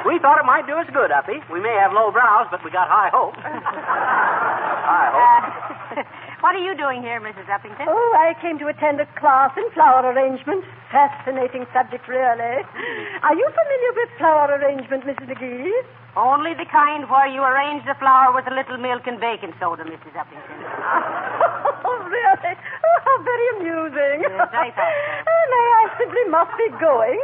we 0.06 0.20
thought 0.22 0.38
it 0.38 0.46
might 0.46 0.66
do 0.68 0.78
us 0.78 0.90
good, 0.94 1.10
Uppy. 1.10 1.42
We 1.50 1.62
may 1.62 1.74
have 1.82 1.94
low 1.94 2.12
brows, 2.12 2.48
but 2.50 2.64
we 2.66 2.70
got 2.70 2.90
high 2.90 3.10
hopes. 3.14 3.40
high 3.42 5.10
hopes. 5.14 5.62
Uh, 5.62 5.65
what 6.46 6.54
are 6.54 6.62
you 6.62 6.78
doing 6.78 7.02
here, 7.02 7.18
Mrs. 7.18 7.50
Uppington? 7.50 7.90
Oh, 7.90 8.14
I 8.14 8.38
came 8.38 8.62
to 8.62 8.70
attend 8.70 9.02
a 9.02 9.10
class 9.18 9.50
in 9.58 9.66
flower 9.74 10.06
arrangement. 10.06 10.62
Fascinating 10.94 11.66
subject, 11.74 12.06
really. 12.06 12.62
Are 13.26 13.34
you 13.34 13.48
familiar 13.50 13.92
with 13.98 14.10
flower 14.22 14.54
arrangement, 14.54 15.10
Mrs. 15.10 15.26
McGee? 15.26 15.74
Only 16.14 16.54
the 16.54 16.70
kind 16.70 17.10
where 17.10 17.26
you 17.26 17.42
arrange 17.42 17.82
the 17.90 17.98
flower 17.98 18.30
with 18.30 18.46
a 18.46 18.54
little 18.54 18.78
milk 18.78 19.10
and 19.10 19.18
baking 19.18 19.58
soda, 19.58 19.90
Mrs. 19.90 20.14
Uppington. 20.14 20.62
Oh, 21.86 22.02
really? 22.02 22.54
Oh, 22.58 22.98
how 23.06 23.18
very 23.26 23.48
amusing. 23.58 24.18
Yes, 24.26 24.50
I 24.54 24.70
thought 24.74 24.98
so. 25.02 25.26
Oh, 25.34 25.44
nay, 25.50 25.70
I 25.82 25.86
simply 25.98 26.26
must 26.30 26.54
be 26.58 26.70
going. 26.82 27.22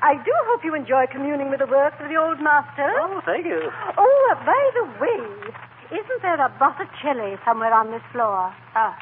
I 0.00 0.16
do 0.20 0.32
hope 0.48 0.64
you 0.64 0.74
enjoy 0.74 1.08
communing 1.12 1.48
with 1.48 1.60
the 1.60 1.68
works 1.68 1.96
of 2.00 2.08
the 2.08 2.16
old 2.16 2.40
master. 2.40 2.88
Oh, 3.00 3.20
thank 3.24 3.44
you. 3.44 3.72
Oh, 3.96 4.16
uh, 4.32 4.44
by 4.44 4.62
the 4.76 4.84
way, 5.00 5.52
isn't 5.92 6.22
there 6.22 6.40
a 6.40 6.48
Botticelli 6.56 7.36
somewhere 7.44 7.74
on 7.74 7.90
this 7.92 8.00
floor? 8.12 8.54
Oh. 8.76 8.92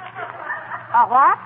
A 0.91 1.07
what? 1.07 1.39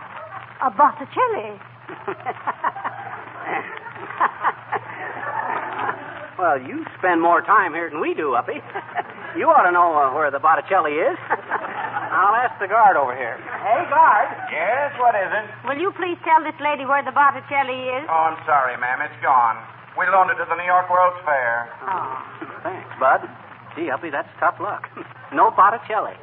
A 0.64 0.70
Botticelli. 0.72 1.60
well, 6.40 6.56
you 6.56 6.80
spend 6.96 7.20
more 7.20 7.42
time 7.44 7.74
here 7.76 7.90
than 7.90 8.00
we 8.00 8.14
do, 8.16 8.32
Uppy. 8.34 8.56
you 9.36 9.52
ought 9.52 9.68
to 9.68 9.72
know 9.72 9.92
uh, 9.92 10.14
where 10.16 10.30
the 10.32 10.40
Botticelli 10.40 10.96
is. 10.96 11.18
I'll 11.28 12.40
ask 12.40 12.56
the 12.56 12.68
guard 12.70 12.96
over 12.96 13.12
here. 13.12 13.36
Hey, 13.60 13.84
guard. 13.92 14.32
Yes, 14.48 14.96
what 14.96 15.12
is 15.12 15.28
it? 15.28 15.44
Will 15.68 15.76
you 15.76 15.92
please 15.92 16.16
tell 16.24 16.40
this 16.40 16.56
lady 16.56 16.88
where 16.88 17.04
the 17.04 17.12
Botticelli 17.12 18.00
is? 18.00 18.08
Oh, 18.08 18.32
I'm 18.32 18.40
sorry, 18.48 18.80
ma'am. 18.80 19.04
It's 19.04 19.20
gone. 19.20 19.60
We 20.00 20.08
loaned 20.08 20.32
it 20.32 20.40
to 20.40 20.48
the 20.48 20.56
New 20.56 20.64
York 20.64 20.88
World's 20.88 21.20
Fair. 21.28 21.68
Oh. 21.84 22.16
Thanks, 22.64 22.88
Bud. 22.96 23.28
Gee, 23.76 23.90
Uppy, 23.90 24.10
that's 24.10 24.28
tough 24.38 24.60
luck. 24.60 24.88
no 25.32 25.50
Botticelli. 25.50 26.14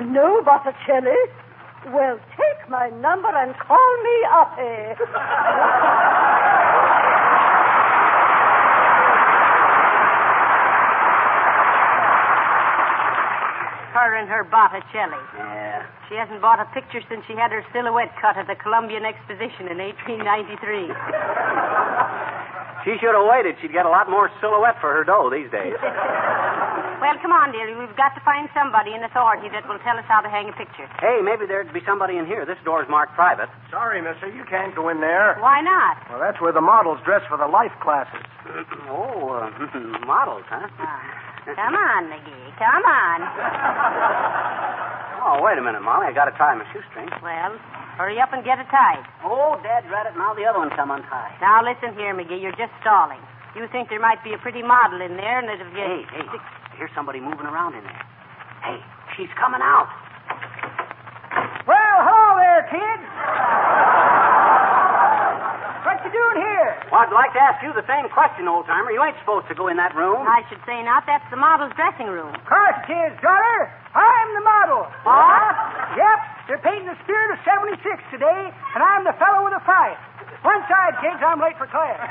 No 0.00 0.42
Botticelli? 0.42 1.16
Well, 1.92 2.18
take 2.36 2.68
my 2.68 2.88
number 3.00 3.28
and 3.28 3.54
call 3.58 3.92
me 4.02 4.16
Uppy. 4.32 4.96
Her 13.92 14.16
and 14.16 14.28
her 14.28 14.44
Botticelli. 14.44 15.18
Yeah. 15.36 15.84
She 16.08 16.14
hasn't 16.14 16.40
bought 16.40 16.58
a 16.58 16.64
picture 16.72 17.02
since 17.08 17.22
she 17.26 17.34
had 17.34 17.50
her 17.50 17.62
silhouette 17.72 18.14
cut 18.20 18.36
at 18.36 18.46
the 18.46 18.54
Columbian 18.54 19.04
Exposition 19.04 19.68
in 19.68 19.78
1893. 19.78 20.90
She 22.84 22.96
should 22.98 23.12
have 23.14 23.26
waited. 23.28 23.56
She'd 23.60 23.72
get 23.72 23.84
a 23.84 23.92
lot 23.92 24.08
more 24.08 24.30
silhouette 24.40 24.80
for 24.80 24.92
her 24.92 25.04
dough 25.04 25.30
these 25.30 25.50
days. 25.50 25.76
Well, 27.00 27.16
come 27.24 27.32
on, 27.32 27.50
dearie. 27.50 27.72
We've 27.74 27.96
got 27.96 28.12
to 28.12 28.20
find 28.20 28.44
somebody 28.52 28.92
in 28.92 29.02
authority 29.02 29.48
that 29.56 29.64
will 29.66 29.80
tell 29.80 29.96
us 29.96 30.04
how 30.04 30.20
to 30.20 30.28
hang 30.28 30.50
a 30.50 30.52
picture. 30.52 30.84
Hey, 31.00 31.24
maybe 31.24 31.46
there'd 31.48 31.72
be 31.72 31.80
somebody 31.88 32.18
in 32.20 32.26
here. 32.26 32.44
This 32.44 32.58
door's 32.62 32.86
marked 32.92 33.14
private. 33.16 33.48
Sorry, 33.70 34.02
mister, 34.04 34.28
you 34.28 34.44
can't 34.44 34.76
go 34.76 34.90
in 34.90 35.00
there. 35.00 35.40
Why 35.40 35.62
not? 35.64 35.96
Well, 36.12 36.20
that's 36.20 36.38
where 36.42 36.52
the 36.52 36.60
models 36.60 37.00
dress 37.02 37.22
for 37.26 37.38
the 37.38 37.48
life 37.48 37.72
classes. 37.80 38.20
oh, 38.92 39.32
uh, 39.32 39.48
models, 40.06 40.44
huh? 40.52 40.68
Come 41.56 41.74
on, 41.74 42.12
McGee. 42.12 42.52
Come 42.60 42.84
on. 42.84 44.76
Oh, 45.20 45.36
wait 45.44 45.60
a 45.60 45.62
minute, 45.62 45.84
Molly. 45.84 46.08
I 46.08 46.16
got 46.16 46.32
to 46.32 46.36
tie 46.40 46.56
my 46.56 46.64
shoestring. 46.72 47.12
Well, 47.20 47.52
hurry 48.00 48.16
up 48.16 48.32
and 48.32 48.40
get 48.40 48.56
it 48.56 48.66
tied. 48.72 49.04
Oh, 49.20 49.60
Dad, 49.62 49.84
rat 49.92 50.08
it. 50.08 50.16
Now 50.16 50.32
the 50.32 50.48
other 50.48 50.58
one 50.58 50.72
come 50.72 50.90
untied. 50.90 51.36
Now, 51.44 51.60
listen 51.60 51.92
here, 51.92 52.16
McGee. 52.16 52.40
You're 52.40 52.56
just 52.56 52.72
stalling. 52.80 53.20
You 53.52 53.68
think 53.68 53.92
there 53.92 54.00
might 54.00 54.24
be 54.24 54.32
a 54.32 54.38
pretty 54.38 54.62
model 54.62 55.04
in 55.04 55.20
there, 55.20 55.38
and 55.38 55.50
it'll 55.52 55.68
get... 55.76 55.84
Hey, 55.84 56.24
hey, 56.24 56.24
here's 56.78 56.90
somebody 56.94 57.20
moving 57.20 57.44
around 57.44 57.76
in 57.76 57.84
there. 57.84 58.02
Hey, 58.64 58.80
she's 59.16 59.28
coming 59.36 59.60
out. 59.60 59.92
Well, 61.68 61.96
hello 62.00 62.40
there, 62.40 62.64
kids. 62.72 63.04
What 66.10 66.18
you 66.18 66.26
doing 66.26 66.42
here? 66.42 66.74
Well, 66.90 67.06
I'd 67.06 67.14
like 67.14 67.30
to 67.38 67.42
ask 67.46 67.62
you 67.62 67.70
the 67.70 67.86
same 67.86 68.10
question, 68.10 68.50
old 68.50 68.66
timer. 68.66 68.90
You 68.90 68.98
ain't 68.98 69.14
supposed 69.22 69.46
to 69.46 69.54
go 69.54 69.70
in 69.70 69.78
that 69.78 69.94
room. 69.94 70.18
I 70.26 70.42
should 70.50 70.58
say 70.66 70.82
not. 70.82 71.06
That's 71.06 71.22
the 71.30 71.38
model's 71.38 71.70
dressing 71.78 72.10
room. 72.10 72.34
Of 72.34 72.42
course, 72.50 72.74
kids, 72.82 73.14
daughter. 73.22 73.70
I'm 73.94 74.28
the 74.34 74.42
model. 74.42 74.90
What? 75.06 75.14
Uh-huh. 75.14 75.94
Yep. 75.94 76.18
They're 76.50 76.64
painting 76.66 76.90
the 76.90 76.98
spirit 77.06 77.30
of 77.30 77.38
76 77.46 77.78
today, 78.10 78.50
and 78.74 78.82
I'm 78.82 79.06
the 79.06 79.14
fellow 79.22 79.46
with 79.46 79.54
the 79.54 79.62
fight. 79.62 79.94
One 80.42 80.58
side, 80.66 80.98
kids. 80.98 81.22
I'm 81.22 81.38
late 81.38 81.54
for 81.54 81.70
class. 81.70 82.02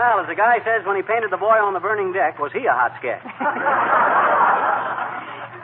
Well, 0.00 0.24
as 0.24 0.28
the 0.32 0.34
guy 0.34 0.64
says 0.64 0.86
when 0.88 0.96
he 0.96 1.02
painted 1.02 1.28
the 1.28 1.36
boy 1.36 1.60
on 1.60 1.74
the 1.74 1.80
burning 1.80 2.12
deck, 2.16 2.38
was 2.40 2.52
he 2.56 2.64
a 2.64 2.72
hot 2.72 2.96
sketch? 2.96 3.20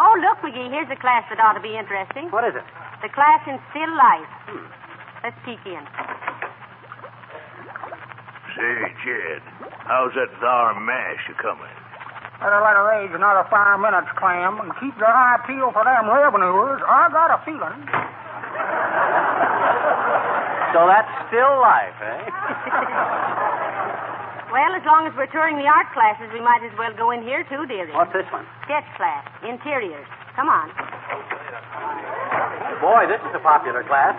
oh, 0.01 0.15
look, 0.21 0.39
McGee, 0.45 0.71
here's 0.71 0.91
a 0.91 1.01
class 1.01 1.25
that 1.31 1.41
ought 1.41 1.55
to 1.55 1.65
be 1.65 1.77
interesting. 1.77 2.29
What 2.31 2.45
is 2.45 2.55
it? 2.55 2.65
The 3.03 3.09
class 3.13 3.41
in 3.47 3.59
still 3.71 3.93
life. 3.97 4.31
Hmm. 4.49 4.67
Let's 5.25 5.39
peek 5.45 5.61
in. 5.67 5.85
Say, 8.57 8.77
Jed, 9.05 9.43
how's 9.85 10.15
that 10.15 10.33
thar 10.41 10.79
mash 10.81 11.29
a 11.29 11.35
coming? 11.43 11.77
Better 12.41 12.61
let 12.61 12.77
her 12.77 12.89
age 13.01 13.13
another 13.17 13.49
five 13.49 13.81
minutes, 13.81 14.09
Clam, 14.17 14.61
and 14.61 14.73
keep 14.81 14.97
your 15.01 15.09
eye 15.09 15.41
peeled 15.49 15.73
for 15.73 15.85
them 15.85 16.09
revenuers. 16.09 16.81
I 16.85 17.09
got 17.09 17.33
a 17.33 17.41
feeling. 17.45 17.81
So 20.77 20.85
that's 20.85 21.09
still 21.29 21.61
life, 21.61 21.97
eh? 22.05 23.33
well, 24.53 24.73
as 24.75 24.85
long 24.87 25.07
as 25.07 25.13
we're 25.19 25.31
touring 25.31 25.59
the 25.59 25.67
art 25.67 25.91
classes, 25.93 26.31
we 26.33 26.41
might 26.41 26.63
as 26.63 26.73
well 26.79 26.93
go 26.95 27.11
in 27.11 27.23
here, 27.23 27.43
too, 27.51 27.67
dearie. 27.67 27.93
What's 27.93 28.13
this 28.15 28.27
one? 28.31 28.47
Sketch 28.65 28.87
class. 28.97 29.27
Interiors. 29.43 30.07
Come 30.35 30.49
on. 30.49 30.69
Boy, 32.81 33.09
this 33.09 33.21
is 33.25 33.33
a 33.35 33.43
popular 33.43 33.83
class. 33.85 34.15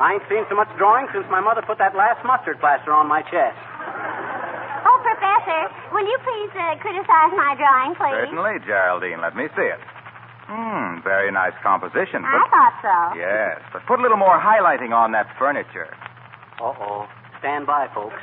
I 0.00 0.14
ain't 0.16 0.26
seen 0.30 0.46
so 0.48 0.54
much 0.54 0.70
drawing 0.78 1.06
since 1.12 1.26
my 1.30 1.40
mother 1.42 1.62
put 1.62 1.78
that 1.78 1.94
last 1.94 2.22
mustard 2.24 2.58
plaster 2.62 2.94
on 2.94 3.06
my 3.10 3.22
chest. 3.26 3.58
Oh, 4.86 4.98
Professor, 5.02 5.62
will 5.92 6.06
you 6.06 6.18
please 6.22 6.52
uh, 6.54 6.78
criticize 6.78 7.32
my 7.34 7.54
drawing, 7.58 7.94
please? 7.98 8.14
Certainly, 8.30 8.62
Geraldine. 8.64 9.20
Let 9.20 9.34
me 9.34 9.50
see 9.58 9.66
it. 9.68 9.80
Hmm, 10.48 11.04
very 11.04 11.30
nice 11.30 11.52
composition. 11.62 12.24
I 12.24 12.40
thought 12.48 12.76
so. 12.80 12.96
Yes, 13.20 13.60
but 13.72 13.84
put 13.84 14.00
a 14.00 14.02
little 14.02 14.16
more 14.16 14.40
highlighting 14.40 14.96
on 14.96 15.12
that 15.12 15.28
furniture. 15.38 15.92
Uh 16.56 16.72
oh. 16.72 17.06
Stand 17.40 17.66
by, 17.66 17.86
folks. 17.94 18.16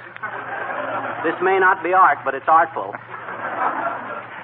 This 1.25 1.41
may 1.41 1.57
not 1.57 1.81
be 1.81 1.89
art, 1.89 2.21
but 2.21 2.37
it's 2.37 2.45
artful. 2.45 2.93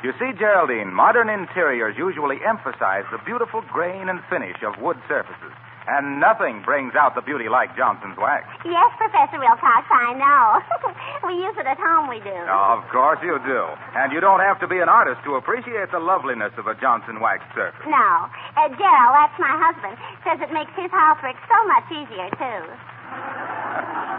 You 0.01 0.17
see, 0.17 0.33
Geraldine, 0.33 0.89
modern 0.89 1.29
interiors 1.29 1.93
usually 1.93 2.41
emphasize 2.41 3.05
the 3.13 3.21
beautiful 3.21 3.61
grain 3.69 4.09
and 4.09 4.17
finish 4.33 4.57
of 4.65 4.81
wood 4.81 4.97
surfaces. 5.05 5.53
And 5.85 6.17
nothing 6.17 6.65
brings 6.65 6.97
out 6.97 7.13
the 7.13 7.21
beauty 7.21 7.49
like 7.49 7.77
Johnson's 7.77 8.17
wax. 8.17 8.49
Yes, 8.65 8.89
Professor 8.97 9.37
Wilcox, 9.37 9.85
I 9.93 10.13
know. 10.17 10.45
we 11.29 11.37
use 11.37 11.53
it 11.57 11.69
at 11.69 11.77
home, 11.77 12.09
we 12.09 12.17
do. 12.21 12.33
Of 12.49 12.81
course 12.89 13.21
you 13.21 13.37
do. 13.45 13.61
And 13.93 14.09
you 14.09 14.21
don't 14.21 14.41
have 14.41 14.57
to 14.61 14.67
be 14.69 14.81
an 14.81 14.89
artist 14.89 15.21
to 15.25 15.37
appreciate 15.37 15.93
the 15.93 16.01
loveliness 16.01 16.53
of 16.57 16.65
a 16.65 16.73
Johnson 16.81 17.21
wax 17.21 17.45
surface. 17.53 17.85
No. 17.85 18.09
Uh, 18.57 18.73
Gerald, 18.73 19.13
that's 19.21 19.37
my 19.37 19.53
husband, 19.53 20.01
says 20.25 20.41
it 20.41 20.49
makes 20.53 20.73
his 20.73 20.89
housework 20.89 21.37
so 21.45 21.57
much 21.69 21.85
easier, 21.93 22.29
too. 22.41 22.61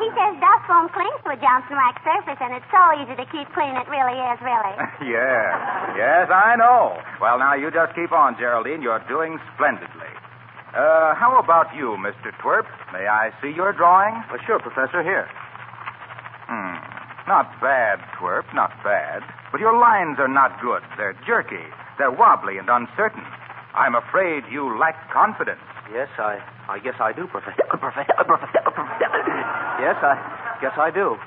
He 0.03 0.11
says 0.19 0.35
dust 0.43 0.67
won't 0.67 0.91
cling 0.91 1.15
to 1.23 1.31
a 1.31 1.39
Johnson 1.39 1.79
wax 1.79 2.03
surface, 2.03 2.41
and 2.43 2.51
it's 2.59 2.67
so 2.75 2.83
easy 2.99 3.15
to 3.15 3.27
keep 3.31 3.47
clean. 3.55 3.71
It 3.79 3.87
really 3.87 4.19
is, 4.19 4.39
really. 4.43 4.75
yes. 5.15 5.55
Yes, 5.95 6.27
I 6.27 6.59
know. 6.59 6.99
Well, 7.23 7.39
now 7.39 7.55
you 7.55 7.71
just 7.71 7.95
keep 7.95 8.11
on, 8.11 8.35
Geraldine. 8.35 8.83
You're 8.83 8.99
doing 9.07 9.39
splendidly. 9.55 10.11
Uh, 10.75 11.15
how 11.15 11.39
about 11.39 11.71
you, 11.77 11.95
Mr. 12.03 12.35
Twerp? 12.43 12.67
May 12.93 13.07
I 13.07 13.31
see 13.39 13.55
your 13.55 13.71
drawing? 13.73 14.19
Uh, 14.27 14.43
sure, 14.43 14.59
Professor. 14.59 15.07
Here. 15.07 15.31
Hmm. 16.51 16.83
Not 17.31 17.55
bad, 17.63 18.03
Twerp, 18.19 18.51
not 18.55 18.75
bad. 18.83 19.23
But 19.53 19.61
your 19.61 19.79
lines 19.79 20.19
are 20.19 20.27
not 20.27 20.61
good. 20.61 20.83
They're 20.97 21.15
jerky. 21.25 21.63
They're 21.99 22.11
wobbly 22.11 22.59
and 22.59 22.69
uncertain. 22.69 23.23
I'm 23.75 23.95
afraid 23.95 24.43
you 24.51 24.77
lack 24.79 24.99
confidence. 25.13 25.63
Yes, 25.93 26.09
I, 26.19 26.43
I 26.69 26.79
guess 26.81 26.95
I 26.99 27.13
do, 27.13 27.27
Professor. 27.29 27.63
Professor, 27.69 28.17
Professor, 28.27 28.63
Professor. 28.65 29.32
Yes, 29.83 29.99
I 29.99 30.15
guess 30.63 30.79
I 30.79 30.95
do. 30.95 31.19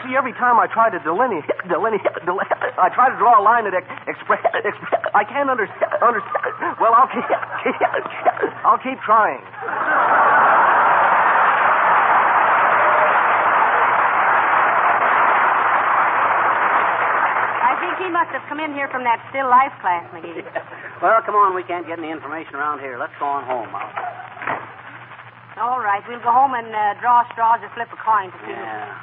See, 0.00 0.16
every 0.16 0.32
time 0.32 0.56
I 0.56 0.64
try 0.64 0.88
to 0.88 0.96
delineate, 1.04 1.44
delineate, 1.68 2.08
delineate 2.24 2.56
I 2.80 2.88
try 2.88 3.12
to 3.12 3.16
draw 3.20 3.36
a 3.36 3.44
line 3.44 3.68
that 3.68 3.76
ex- 3.76 4.08
express, 4.08 4.40
express, 4.64 5.04
I 5.12 5.28
can't 5.28 5.50
understand. 5.52 5.92
Understand. 6.00 6.80
Well, 6.80 6.96
I'll 6.96 7.10
keep, 7.12 7.28
I'll 8.64 8.80
keep 8.80 8.96
trying. 9.04 9.44
I 17.60 17.76
think 17.76 18.00
he 18.00 18.08
must 18.08 18.32
have 18.32 18.42
come 18.48 18.60
in 18.60 18.72
here 18.72 18.88
from 18.88 19.04
that 19.04 19.20
still 19.28 19.52
life 19.52 19.76
class, 19.84 20.08
McGee. 20.16 20.48
Well, 21.02 21.20
come 21.28 21.34
on. 21.36 21.54
We 21.54 21.62
can't 21.62 21.86
get 21.86 21.98
any 21.98 22.10
information 22.10 22.54
around 22.56 22.80
here. 22.80 22.96
Let's 22.98 23.12
go 23.20 23.26
on 23.26 23.44
home. 23.44 23.68
I'll... 23.74 24.17
All 25.58 25.82
right, 25.82 26.02
we'll 26.06 26.22
go 26.22 26.30
home 26.30 26.54
and 26.54 26.70
uh, 26.70 26.94
draw 27.02 27.26
straws 27.34 27.58
or 27.66 27.70
flip 27.74 27.90
a 27.90 27.98
coin 27.98 28.30
to 28.30 28.38
see. 28.46 28.54
Yeah. 28.54 28.94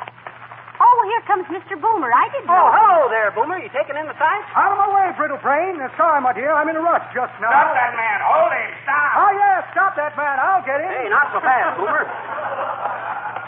Oh, 0.79 0.97
here 1.07 1.23
comes 1.27 1.47
Mr. 1.51 1.75
Boomer. 1.79 2.11
I 2.11 2.27
didn't 2.35 2.51
Oh, 2.51 2.55
know. 2.55 2.67
hello 2.71 2.99
there, 3.11 3.31
Boomer. 3.35 3.59
You 3.59 3.71
taking 3.71 3.95
in 3.95 4.07
the 4.07 4.15
sights? 4.19 4.47
Out 4.55 4.71
of 4.75 4.79
my 4.79 4.87
way, 4.91 5.07
Brittle 5.15 5.39
Brain. 5.39 5.79
Uh, 5.79 5.87
sorry, 5.99 6.19
my 6.23 6.31
dear. 6.35 6.51
I'm 6.51 6.67
in 6.67 6.75
a 6.75 6.83
rush 6.83 7.03
just 7.15 7.31
now. 7.43 7.51
Stop 7.51 7.75
that 7.75 7.95
man. 7.95 8.17
Hold 8.23 8.51
him. 8.55 8.69
Stop. 8.83 9.09
Oh, 9.19 9.31
yes. 9.35 9.59
Stop 9.71 9.91
that 9.99 10.13
man. 10.19 10.35
I'll 10.39 10.63
get 10.67 10.79
him. 10.83 10.91
Hey, 10.91 11.07
not 11.11 11.31
so 11.35 11.39
fast, 11.43 11.75
Boomer. 11.79 12.03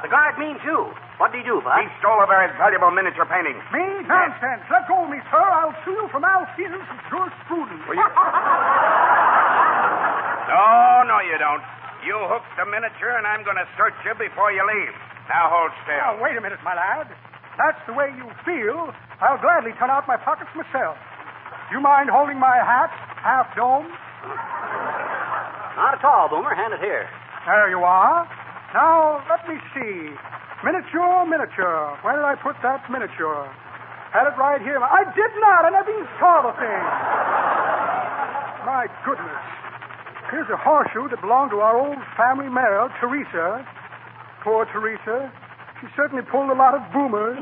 The 0.04 0.10
guard 0.12 0.36
means 0.40 0.60
you. 0.64 0.88
What 1.20 1.32
did 1.36 1.44
he 1.44 1.46
do, 1.48 1.60
Bud? 1.64 1.80
He 1.84 1.88
stole 2.00 2.20
a 2.24 2.28
very 2.32 2.48
valuable 2.56 2.92
miniature 2.96 3.28
painting. 3.28 3.60
Me? 3.76 3.84
Nonsense. 4.08 4.64
Let 4.72 4.88
go 4.88 5.04
of 5.04 5.10
me, 5.12 5.20
sir. 5.32 5.42
I'll 5.44 5.76
sue 5.84 5.96
you 6.00 6.08
for 6.12 6.20
malfeasance 6.24 6.86
and 6.88 7.00
jurisprudence. 7.12 7.84
No, 10.48 11.04
no, 11.12 11.18
you 11.28 11.36
don't. 11.42 11.64
You 12.08 12.16
hooked 12.32 12.48
the 12.56 12.64
miniature, 12.64 13.20
and 13.20 13.28
I'm 13.28 13.44
going 13.44 13.60
to 13.60 13.68
search 13.76 14.00
you 14.08 14.16
before 14.16 14.48
you 14.56 14.64
leave. 14.64 14.96
Now 15.28 15.52
hold 15.52 15.76
still. 15.84 16.00
Now, 16.00 16.16
wait 16.24 16.40
a 16.40 16.42
minute, 16.42 16.64
my 16.64 16.72
lad. 16.72 17.12
That's 17.60 17.84
the 17.84 17.92
way 17.92 18.16
you 18.16 18.32
feel. 18.48 18.96
I'll 19.20 19.36
gladly 19.44 19.76
turn 19.76 19.92
out 19.92 20.08
my 20.08 20.16
pockets 20.16 20.48
myself. 20.56 20.96
Do 21.68 21.76
you 21.76 21.84
mind 21.84 22.08
holding 22.08 22.40
my 22.40 22.56
hat, 22.64 22.96
half 23.20 23.52
dome? 23.60 23.92
Not 25.76 26.00
at 26.00 26.04
all, 26.08 26.32
Boomer. 26.32 26.56
Hand 26.56 26.72
it 26.72 26.80
here. 26.80 27.12
There 27.44 27.68
you 27.76 27.84
are. 27.84 28.24
Now, 28.72 29.20
let 29.28 29.44
me 29.44 29.60
see. 29.76 30.16
Miniature, 30.64 31.28
miniature. 31.28 31.92
Where 32.08 32.16
did 32.16 32.24
I 32.24 32.40
put 32.40 32.56
that 32.64 32.88
miniature? 32.88 33.52
Had 34.16 34.32
it 34.32 34.40
right 34.40 34.64
here. 34.64 34.80
I 34.80 35.04
did 35.12 35.32
not. 35.44 35.68
I 35.68 35.76
never 35.76 35.92
even 35.92 36.08
saw 36.24 36.40
the 36.40 36.56
thing. 36.56 36.84
My 38.64 38.88
goodness. 39.04 39.67
Here's 40.28 40.50
a 40.52 40.60
horseshoe 40.60 41.08
that 41.08 41.22
belonged 41.24 41.52
to 41.56 41.64
our 41.64 41.80
old 41.80 41.96
family 42.20 42.52
mare, 42.52 42.92
Teresa. 43.00 43.64
Poor 44.44 44.68
Teresa. 44.76 45.32
She 45.80 45.88
certainly 45.96 46.24
pulled 46.28 46.52
a 46.52 46.58
lot 46.58 46.76
of 46.76 46.84
boomers. 46.92 47.40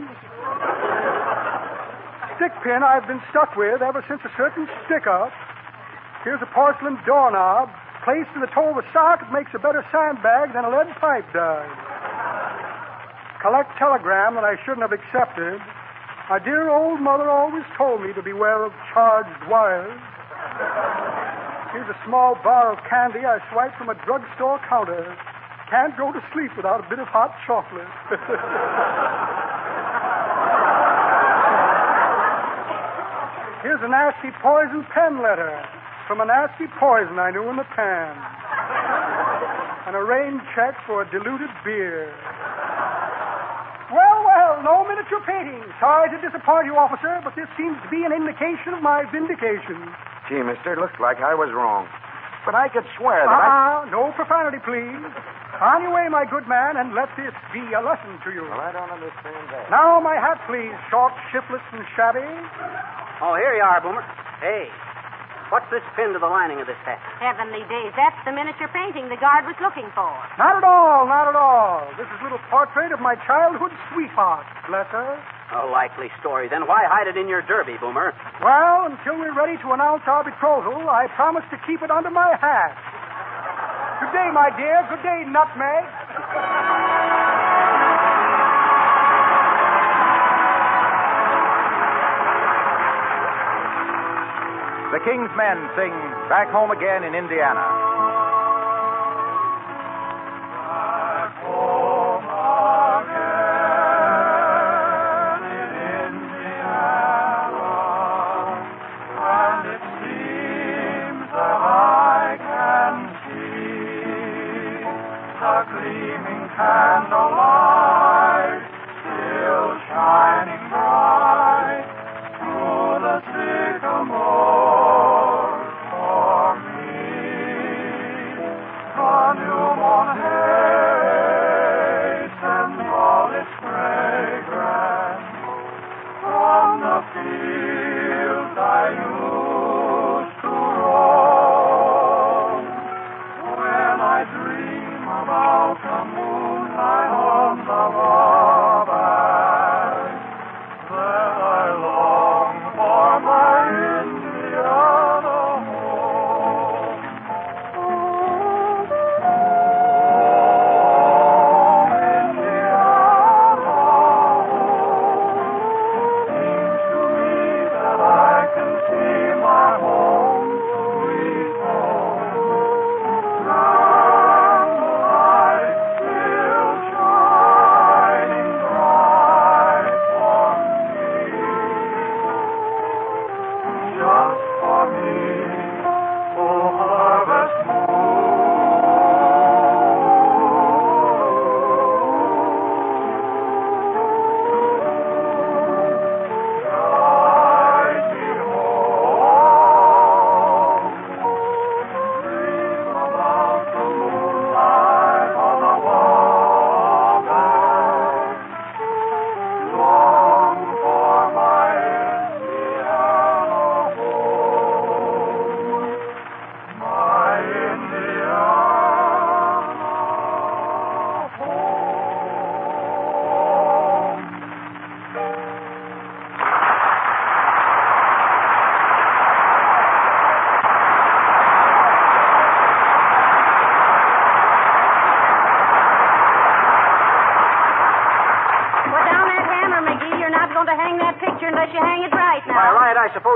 Stick 2.38 2.54
pin 2.62 2.86
I've 2.86 3.10
been 3.10 3.24
stuck 3.34 3.58
with 3.58 3.82
ever 3.82 4.06
since 4.06 4.22
a 4.22 4.30
certain 4.38 4.70
stick 4.86 5.10
up. 5.10 5.34
Here's 6.22 6.42
a 6.46 6.50
porcelain 6.54 7.02
doorknob 7.10 7.74
placed 8.06 8.30
in 8.38 8.42
the 8.42 8.52
toe 8.54 8.70
of 8.70 8.78
a 8.78 8.86
sock 8.94 9.26
that 9.26 9.34
makes 9.34 9.50
a 9.58 9.60
better 9.60 9.82
sandbag 9.90 10.54
than 10.54 10.62
a 10.62 10.70
lead 10.70 10.94
pipe 11.02 11.26
does. 11.34 11.66
Collect 13.42 13.74
telegram 13.82 14.38
that 14.38 14.46
I 14.46 14.62
shouldn't 14.62 14.86
have 14.86 14.94
accepted. 14.94 15.58
My 16.30 16.38
dear 16.38 16.70
old 16.70 17.02
mother 17.02 17.30
always 17.34 17.66
told 17.78 18.06
me 18.06 18.14
to 18.14 18.22
beware 18.22 18.62
of 18.62 18.74
charged 18.94 19.42
wires. 19.50 19.98
Here's 21.76 21.92
a 21.92 22.00
small 22.08 22.40
bar 22.40 22.72
of 22.72 22.80
candy 22.88 23.28
I 23.28 23.44
swiped 23.52 23.76
from 23.76 23.92
a 23.92 24.00
drugstore 24.08 24.64
counter. 24.64 25.12
Can't 25.68 25.92
go 26.00 26.16
to 26.16 26.24
sleep 26.32 26.56
without 26.56 26.80
a 26.80 26.88
bit 26.88 27.04
of 27.04 27.08
hot 27.12 27.36
chocolate. 27.44 27.84
Here's 33.68 33.84
a 33.84 33.92
nasty 33.92 34.32
poison 34.40 34.88
pen 34.96 35.20
letter 35.20 35.52
from 36.08 36.24
a 36.24 36.26
nasty 36.32 36.72
poison 36.80 37.20
I 37.20 37.36
knew 37.36 37.44
in 37.52 37.60
the 37.60 37.68
pan. 37.76 38.16
And 39.92 40.00
a 40.00 40.04
rain 40.08 40.40
check 40.56 40.80
for 40.88 41.04
a 41.04 41.06
diluted 41.12 41.52
beer. 41.68 42.08
Well, 43.92 44.24
well, 44.24 44.64
no 44.64 44.88
miniature 44.88 45.20
painting. 45.28 45.60
Sorry 45.84 46.08
to 46.08 46.24
disappoint 46.24 46.72
you, 46.72 46.80
officer, 46.80 47.20
but 47.20 47.36
this 47.36 47.52
seems 47.60 47.76
to 47.84 47.92
be 47.92 48.08
an 48.08 48.16
indication 48.16 48.72
of 48.72 48.80
my 48.80 49.04
vindication. 49.12 49.92
Gee, 50.30 50.42
mister, 50.42 50.76
looks 50.76 50.98
like 51.00 51.22
I 51.22 51.36
was 51.36 51.54
wrong. 51.54 51.88
But 52.46 52.54
I 52.54 52.70
could 52.70 52.86
swear 52.98 53.26
that 53.26 53.42
I... 53.42 53.86
Ah, 53.86 53.90
no 53.90 54.14
profanity, 54.14 54.62
please. 54.62 55.02
On 55.62 55.82
your 55.82 55.94
way, 55.94 56.06
my 56.10 56.26
good 56.30 56.46
man, 56.46 56.78
and 56.78 56.94
let 56.94 57.10
this 57.18 57.34
be 57.50 57.62
a 57.74 57.82
lesson 57.82 58.22
to 58.22 58.30
you. 58.30 58.46
Well, 58.46 58.62
I 58.62 58.70
don't 58.70 58.92
understand 58.92 59.50
that. 59.50 59.72
Now, 59.74 59.98
my 59.98 60.14
hat, 60.14 60.38
please. 60.46 60.74
Short, 60.94 61.14
shiftless, 61.34 61.64
and 61.74 61.82
shabby. 61.98 62.26
Oh, 63.22 63.34
here 63.34 63.56
you 63.58 63.66
are, 63.66 63.82
Boomer. 63.82 64.06
Hey, 64.42 64.70
what's 65.50 65.68
this 65.70 65.84
pinned 65.96 66.14
to 66.14 66.22
the 66.22 66.30
lining 66.30 66.62
of 66.62 66.68
this 66.68 66.80
hat? 66.86 67.00
Heavenly 67.20 67.64
days. 67.68 67.92
That's 67.98 68.18
the 68.26 68.32
miniature 68.32 68.70
painting 68.74 69.10
the 69.10 69.18
guard 69.18 69.46
was 69.46 69.56
looking 69.62 69.88
for. 69.94 70.10
Not 70.38 70.58
at 70.58 70.66
all, 70.66 71.06
not 71.08 71.28
at 71.30 71.38
all. 71.38 71.86
This 71.98 72.08
is 72.10 72.18
a 72.22 72.24
little 72.24 72.42
portrait 72.50 72.92
of 72.92 73.00
my 73.00 73.16
childhood 73.28 73.72
sweetheart. 73.94 74.46
Bless 74.68 74.88
her. 74.94 75.18
A 75.54 75.70
likely 75.70 76.10
story. 76.20 76.50
Then 76.50 76.66
why 76.66 76.84
hide 76.90 77.08
it 77.08 77.18
in 77.18 77.30
your 77.30 77.42
derby, 77.46 77.78
Boomer? 77.78 78.14
Well, 78.42 78.90
until 78.90 79.22
we're 79.22 79.36
ready 79.38 79.62
to 79.62 79.72
announce 79.72 80.02
our 80.10 80.26
betrothal, 80.26 80.90
I 80.90 81.06
promise 81.14 81.46
to 81.54 81.58
keep 81.70 81.82
it 81.86 81.92
under 81.92 82.10
my 82.10 82.34
hat. 82.42 82.74
Good 84.02 84.12
day, 84.12 84.30
my 84.34 84.50
dear. 84.58 84.86
Good 84.90 85.04
day, 85.06 85.24
Nutmeg. 85.30 86.85
King's 95.04 95.32
Men 95.36 95.58
sing 95.76 95.92
Back 96.30 96.50
Home 96.52 96.72
Again 96.72 97.04
in 97.04 97.16
Indiana. 97.16 97.85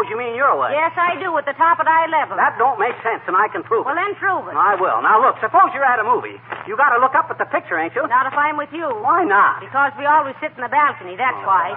You 0.10 0.18
mean 0.18 0.34
your 0.36 0.58
way. 0.58 0.74
Yes, 0.74 0.92
I 0.98 1.16
do, 1.22 1.32
at 1.38 1.46
the 1.46 1.54
top 1.56 1.78
of 1.80 1.86
eye 1.88 2.10
level. 2.12 2.36
That 2.36 2.58
don't 2.58 2.76
make 2.82 2.98
sense, 3.06 3.22
and 3.30 3.38
I 3.38 3.48
can 3.54 3.62
prove 3.64 3.86
Well, 3.86 3.94
it. 3.94 4.02
Well, 4.02 4.06
then 4.10 4.14
prove 4.18 4.44
it. 4.50 4.58
I 4.58 4.74
will. 4.76 5.00
Now, 5.06 5.22
look, 5.22 5.38
suppose 5.40 5.70
you're 5.78 5.86
at 5.86 6.02
a 6.02 6.06
movie. 6.06 6.36
You 6.68 6.74
got 6.76 6.92
to 6.92 7.00
look 7.00 7.14
up 7.14 7.30
at 7.30 7.38
the 7.38 7.46
picture, 7.48 7.78
ain't 7.78 7.94
you? 7.96 8.04
Not 8.10 8.26
if 8.28 8.36
I'm 8.36 8.58
with 8.58 8.74
you. 8.74 8.90
Why 9.06 9.24
not? 9.24 9.62
Because 9.62 9.94
we 9.96 10.04
always 10.10 10.34
sit 10.42 10.52
in 10.58 10.62
the 10.66 10.70
balcony, 10.74 11.14
that's 11.16 11.40
why. 11.46 11.72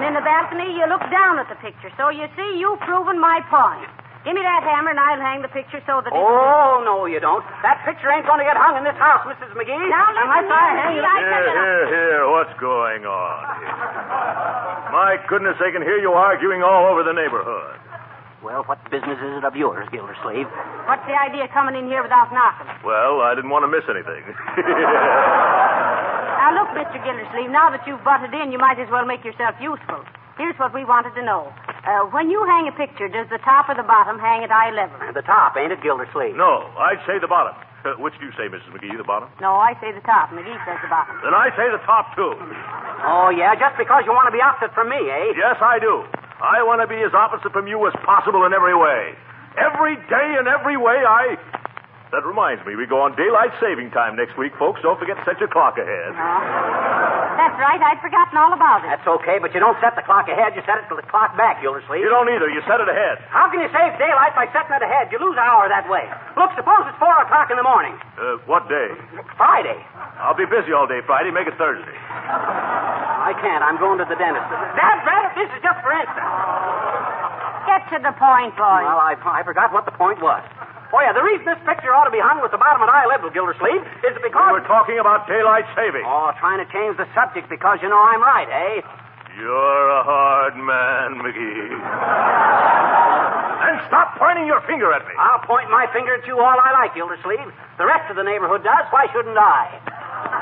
And 0.00 0.04
in 0.08 0.14
the 0.16 0.24
balcony, 0.24 0.72
you 0.74 0.84
look 0.88 1.04
down 1.12 1.38
at 1.38 1.48
the 1.52 1.56
picture. 1.60 1.92
So 2.00 2.08
you 2.08 2.26
see, 2.36 2.56
you've 2.58 2.80
proven 2.82 3.20
my 3.20 3.40
point. 3.52 3.88
Give 4.26 4.34
me 4.34 4.42
that 4.42 4.66
hammer, 4.66 4.90
and 4.90 4.98
I'll 4.98 5.22
hang 5.22 5.38
the 5.46 5.52
picture 5.54 5.78
so 5.86 6.02
that 6.02 6.10
it... 6.10 6.18
Oh, 6.18 6.82
no, 6.82 7.06
you 7.06 7.22
don't. 7.22 7.46
That 7.62 7.78
picture 7.86 8.10
ain't 8.10 8.26
going 8.26 8.42
to 8.42 8.48
get 8.48 8.58
hung 8.58 8.74
in 8.74 8.82
this 8.82 8.98
house, 8.98 9.22
Mrs. 9.22 9.54
McGee. 9.54 9.70
Now, 9.86 10.10
listen 10.10 10.26
Unless 10.26 10.50
I 10.50 10.66
here, 10.66 10.82
hang 10.82 10.98
McGee, 10.98 10.98
it. 10.98 11.06
I 11.06 11.18
Here, 11.22 11.46
here, 11.46 11.86
here. 11.94 12.22
What's 12.34 12.50
going 12.58 13.06
on 13.06 13.38
here? 13.62 13.70
My 14.92 15.16
goodness, 15.28 15.56
they 15.58 15.72
can 15.72 15.82
hear 15.82 15.98
you 15.98 16.12
arguing 16.12 16.62
all 16.62 16.86
over 16.90 17.02
the 17.02 17.12
neighborhood. 17.12 17.78
Well, 18.44 18.62
what 18.64 18.78
business 18.90 19.18
is 19.18 19.32
it 19.38 19.44
of 19.44 19.56
yours, 19.56 19.88
Gildersleeve? 19.90 20.46
What's 20.86 21.02
the 21.08 21.16
idea 21.18 21.44
of 21.44 21.50
coming 21.50 21.74
in 21.74 21.86
here 21.90 22.02
without 22.02 22.30
knocking? 22.30 22.68
Well, 22.86 23.20
I 23.24 23.34
didn't 23.34 23.50
want 23.50 23.64
to 23.64 23.70
miss 23.72 23.84
anything. 23.90 24.22
Now, 26.46 26.62
look, 26.62 26.70
Mr. 26.78 27.02
Gildersleeve, 27.02 27.50
now 27.50 27.74
that 27.74 27.82
you've 27.90 28.04
butted 28.06 28.30
in, 28.30 28.52
you 28.54 28.58
might 28.58 28.78
as 28.78 28.86
well 28.88 29.04
make 29.04 29.24
yourself 29.24 29.56
useful. 29.58 29.98
Here's 30.38 30.54
what 30.62 30.72
we 30.72 30.84
wanted 30.84 31.10
to 31.18 31.22
know. 31.26 31.50
Uh, 31.86 32.02
when 32.10 32.26
you 32.30 32.42
hang 32.50 32.66
a 32.66 32.74
picture, 32.74 33.06
does 33.06 33.30
the 33.30 33.38
top 33.46 33.70
or 33.70 33.78
the 33.78 33.86
bottom 33.86 34.18
hang 34.18 34.42
at 34.42 34.50
eye 34.50 34.74
level? 34.74 34.98
The 35.14 35.22
top, 35.22 35.54
ain't 35.56 35.70
it, 35.70 35.78
Gildersleeve? 35.82 36.34
no, 36.34 36.66
I'd 36.74 36.98
say 37.06 37.18
the 37.22 37.30
bottom. 37.30 37.54
Uh, 37.86 37.94
which 38.02 38.18
do 38.18 38.26
you 38.26 38.34
say, 38.34 38.50
Mrs. 38.50 38.66
McGee, 38.74 38.98
the 38.98 39.06
bottom? 39.06 39.30
No, 39.38 39.54
I 39.54 39.78
say 39.78 39.94
the 39.94 40.02
top. 40.02 40.34
McGee 40.34 40.58
says 40.66 40.82
the 40.82 40.90
bottom. 40.90 41.14
Then 41.22 41.30
I 41.30 41.54
say 41.54 41.70
the 41.70 41.78
top, 41.86 42.10
too. 42.18 42.34
Oh, 43.06 43.30
yeah, 43.30 43.54
just 43.54 43.78
because 43.78 44.02
you 44.02 44.10
want 44.10 44.26
to 44.26 44.34
be 44.34 44.42
opposite 44.42 44.74
from 44.74 44.90
me, 44.90 44.98
eh? 44.98 45.38
Yes, 45.38 45.54
I 45.62 45.78
do. 45.78 46.02
I 46.42 46.66
want 46.66 46.82
to 46.82 46.90
be 46.90 46.98
as 47.06 47.14
opposite 47.14 47.54
from 47.54 47.70
you 47.70 47.78
as 47.86 47.94
possible 48.02 48.42
in 48.42 48.50
every 48.50 48.74
way. 48.74 49.14
Every 49.54 49.94
day 50.10 50.28
in 50.42 50.50
every 50.50 50.74
way, 50.76 50.98
I. 51.06 51.38
That 52.14 52.22
reminds 52.22 52.62
me, 52.62 52.78
we 52.78 52.86
go 52.86 53.02
on 53.02 53.18
daylight 53.18 53.50
saving 53.58 53.90
time 53.90 54.14
next 54.14 54.38
week, 54.38 54.54
folks. 54.62 54.78
Don't 54.78 54.94
forget 54.94 55.18
to 55.18 55.24
set 55.26 55.42
your 55.42 55.50
clock 55.50 55.74
ahead. 55.74 56.14
Oh. 56.14 57.34
That's 57.34 57.58
right. 57.58 57.82
I'd 57.82 57.98
forgotten 57.98 58.38
all 58.38 58.54
about 58.54 58.86
it. 58.86 58.94
That's 58.94 59.06
okay, 59.20 59.42
but 59.42 59.50
you 59.50 59.58
don't 59.58 59.74
set 59.82 59.98
the 59.98 60.06
clock 60.06 60.30
ahead. 60.30 60.54
You 60.54 60.62
set 60.62 60.78
it 60.78 60.86
to 60.86 60.94
the 60.94 61.02
clock 61.10 61.34
back, 61.34 61.58
Gildersleeve. 61.66 62.06
You 62.06 62.08
don't 62.08 62.30
either. 62.30 62.46
You 62.46 62.62
set 62.62 62.78
it 62.78 62.86
ahead. 62.86 63.18
How 63.34 63.50
can 63.50 63.58
you 63.58 63.66
save 63.74 63.98
daylight 63.98 64.38
by 64.38 64.46
setting 64.54 64.70
it 64.78 64.86
ahead? 64.86 65.10
You 65.10 65.18
lose 65.18 65.34
an 65.34 65.42
hour 65.42 65.66
that 65.66 65.90
way. 65.90 66.06
Look, 66.38 66.54
suppose 66.54 66.86
it's 66.86 66.96
4 67.02 67.10
o'clock 67.26 67.50
in 67.50 67.58
the 67.58 67.66
morning. 67.66 67.98
Uh, 68.14 68.38
what 68.46 68.70
day? 68.70 68.88
Friday. 69.34 69.76
I'll 70.22 70.38
be 70.38 70.46
busy 70.46 70.70
all 70.70 70.86
day 70.86 71.02
Friday. 71.10 71.34
Make 71.34 71.50
it 71.50 71.58
Thursday. 71.58 71.90
I 71.90 73.34
can't. 73.42 73.66
I'm 73.66 73.82
going 73.82 73.98
to 73.98 74.06
the 74.06 74.14
dentist. 74.16 74.46
Dad, 74.78 75.02
Brad, 75.02 75.34
this 75.34 75.50
is 75.50 75.58
just 75.58 75.78
for 75.82 75.90
instance. 75.90 76.30
Get 77.66 77.82
to 77.92 77.98
the 77.98 78.14
point, 78.14 78.54
boy. 78.54 78.80
Well, 78.86 79.02
I, 79.02 79.18
I 79.18 79.42
forgot 79.42 79.74
what 79.74 79.84
the 79.90 79.96
point 79.98 80.22
was. 80.22 80.46
Oh, 80.96 81.00
yeah, 81.04 81.12
the 81.12 81.20
reason 81.20 81.44
this 81.44 81.60
picture 81.68 81.92
ought 81.92 82.08
to 82.08 82.14
be 82.14 82.24
hung 82.24 82.40
with 82.40 82.56
the 82.56 82.60
bottom 82.62 82.80
at 82.80 82.88
eye 82.88 83.04
level, 83.04 83.28
Gildersleeve, 83.28 83.84
is 84.00 84.16
because... 84.24 84.48
We're 84.56 84.64
talking 84.64 84.96
about 84.96 85.28
daylight 85.28 85.68
saving. 85.76 86.00
Oh, 86.08 86.32
trying 86.40 86.56
to 86.64 86.68
change 86.72 86.96
the 86.96 87.04
subject 87.12 87.52
because 87.52 87.84
you 87.84 87.92
know 87.92 88.00
I'm 88.00 88.24
right, 88.24 88.48
eh? 88.48 88.80
You're 89.36 89.88
a 89.92 90.00
hard 90.00 90.56
man, 90.56 91.20
McGee. 91.20 91.68
and 93.68 93.76
stop 93.92 94.16
pointing 94.16 94.48
your 94.48 94.64
finger 94.64 94.88
at 94.96 95.04
me. 95.04 95.12
I'll 95.20 95.44
point 95.44 95.68
my 95.68 95.84
finger 95.92 96.16
at 96.16 96.24
you 96.24 96.40
all 96.40 96.56
I 96.56 96.72
like, 96.72 96.96
Gildersleeve. 96.96 97.52
The 97.76 97.84
rest 97.84 98.08
of 98.08 98.16
the 98.16 98.24
neighborhood 98.24 98.64
does. 98.64 98.88
Why 98.88 99.04
shouldn't 99.12 99.36
I? 99.36 99.68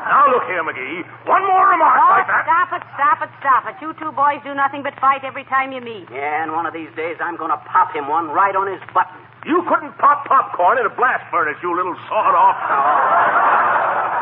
Now 0.07 0.31
look 0.31 0.47
here, 0.47 0.63
McGee. 0.63 1.03
One 1.27 1.43
more 1.43 1.67
remark 1.67 1.99
Oh, 1.99 2.15
like 2.15 2.31
that. 2.31 2.47
stop 2.47 2.71
it, 2.79 2.83
stop 2.95 3.19
it, 3.27 3.31
stop 3.43 3.63
it. 3.67 3.75
You 3.83 3.91
two 3.99 4.15
boys 4.15 4.39
do 4.47 4.55
nothing 4.55 4.87
but 4.87 4.95
fight 5.03 5.27
every 5.27 5.43
time 5.51 5.75
you 5.75 5.81
meet. 5.83 6.07
Yeah, 6.15 6.47
and 6.47 6.55
one 6.55 6.63
of 6.67 6.71
these 6.73 6.95
days 6.95 7.19
I'm 7.19 7.35
going 7.35 7.51
to 7.51 7.59
pop 7.67 7.91
him 7.91 8.07
one 8.07 8.31
right 8.31 8.55
on 8.55 8.71
his 8.71 8.79
button. 8.95 9.19
You 9.45 9.61
couldn't 9.69 9.93
pop 10.01 10.25
popcorn 10.25 10.81
in 10.81 10.87
a 10.89 10.95
blast 10.97 11.29
furnace, 11.31 11.61
you 11.61 11.77
little 11.77 11.95
sawed 12.09 12.33
off. 12.33 12.57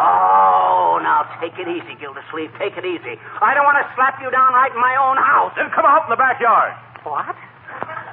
Oh, 0.02 0.98
now 0.98 1.22
take 1.38 1.54
it 1.62 1.70
easy, 1.70 1.94
Gildersleeve. 2.02 2.50
Take 2.58 2.74
it 2.74 2.82
easy. 2.82 3.14
I 3.38 3.54
don't 3.54 3.62
want 3.62 3.78
to 3.78 3.86
slap 3.94 4.18
you 4.18 4.30
down 4.34 4.50
right 4.50 4.74
in 4.74 4.80
my 4.82 4.98
own 4.98 5.14
house. 5.16 5.54
Then 5.54 5.70
come 5.70 5.86
out 5.86 6.02
in 6.06 6.10
the 6.10 6.18
backyard. 6.18 6.74
What? 7.06 7.38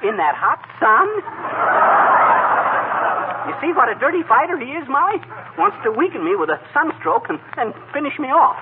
In 0.06 0.16
that 0.22 0.38
hot 0.38 0.62
sun? 0.78 1.06
You 3.50 3.54
see 3.58 3.74
what 3.74 3.90
a 3.90 3.98
dirty 3.98 4.22
fighter 4.30 4.54
he 4.54 4.70
is, 4.78 4.86
Molly? 4.86 5.18
Wants 5.58 5.82
to 5.82 5.90
weaken 5.90 6.22
me 6.22 6.38
with 6.38 6.48
a 6.48 6.62
sunstroke 6.70 7.26
and, 7.26 7.42
and 7.58 7.74
finish 7.90 8.14
me 8.22 8.30
off. 8.30 8.54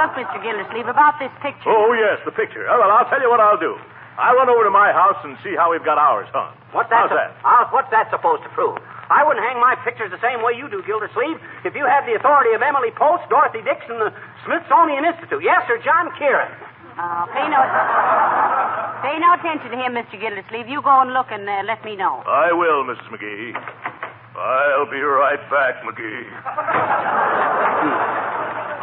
Look, 0.00 0.16
Mr. 0.16 0.40
Gildersleeve, 0.40 0.88
about 0.88 1.20
this 1.20 1.30
picture. 1.44 1.68
Oh, 1.68 1.92
yes, 1.92 2.16
the 2.24 2.32
picture. 2.32 2.64
Oh, 2.64 2.80
well, 2.80 2.90
I'll 2.96 3.08
tell 3.12 3.20
you 3.20 3.28
what 3.28 3.44
I'll 3.44 3.60
do. 3.60 3.76
I'll 4.16 4.36
run 4.36 4.48
over 4.48 4.64
to 4.64 4.72
my 4.72 4.92
house 4.96 5.20
and 5.24 5.36
see 5.44 5.52
how 5.56 5.70
we've 5.70 5.84
got 5.84 6.00
ours 6.00 6.28
hung. 6.32 6.56
What's 6.72 6.88
that? 6.88 7.08
How's 7.08 7.12
that? 7.12 7.30
Uh, 7.44 7.68
what's 7.68 7.90
that 7.92 8.08
supposed 8.08 8.42
to 8.48 8.50
prove? 8.56 8.80
I 9.12 9.22
wouldn't 9.22 9.44
hang 9.44 9.60
my 9.60 9.76
pictures 9.84 10.10
the 10.10 10.18
same 10.24 10.42
way 10.42 10.56
you 10.56 10.66
do, 10.72 10.82
Gildersleeve, 10.82 11.38
if 11.62 11.76
you 11.76 11.86
had 11.86 12.08
the 12.08 12.16
authority 12.18 12.56
of 12.56 12.64
Emily 12.64 12.90
Post, 12.96 13.28
Dorothy 13.30 13.62
Dixon, 13.62 14.00
the 14.02 14.10
Smithsonian 14.48 15.04
Institute. 15.06 15.44
Yes, 15.44 15.62
or 15.70 15.78
John 15.78 16.10
Kieran. 16.18 16.50
Oh, 16.96 17.28
pay 17.28 17.44
no, 17.46 17.60
pay 19.04 19.16
no 19.20 19.36
attention 19.36 19.68
to 19.70 19.78
him, 19.78 19.94
Mr. 19.94 20.16
Gildersleeve. 20.18 20.66
You 20.66 20.80
go 20.80 21.04
and 21.04 21.12
look 21.12 21.28
and 21.30 21.44
uh, 21.44 21.62
let 21.68 21.84
me 21.84 21.94
know. 21.94 22.24
I 22.24 22.50
will, 22.56 22.82
Mrs. 22.88 23.06
McGee. 23.12 23.52
I'll 24.36 24.90
be 24.90 25.00
right 25.00 25.40
back, 25.52 25.84
McGee. 25.84 26.24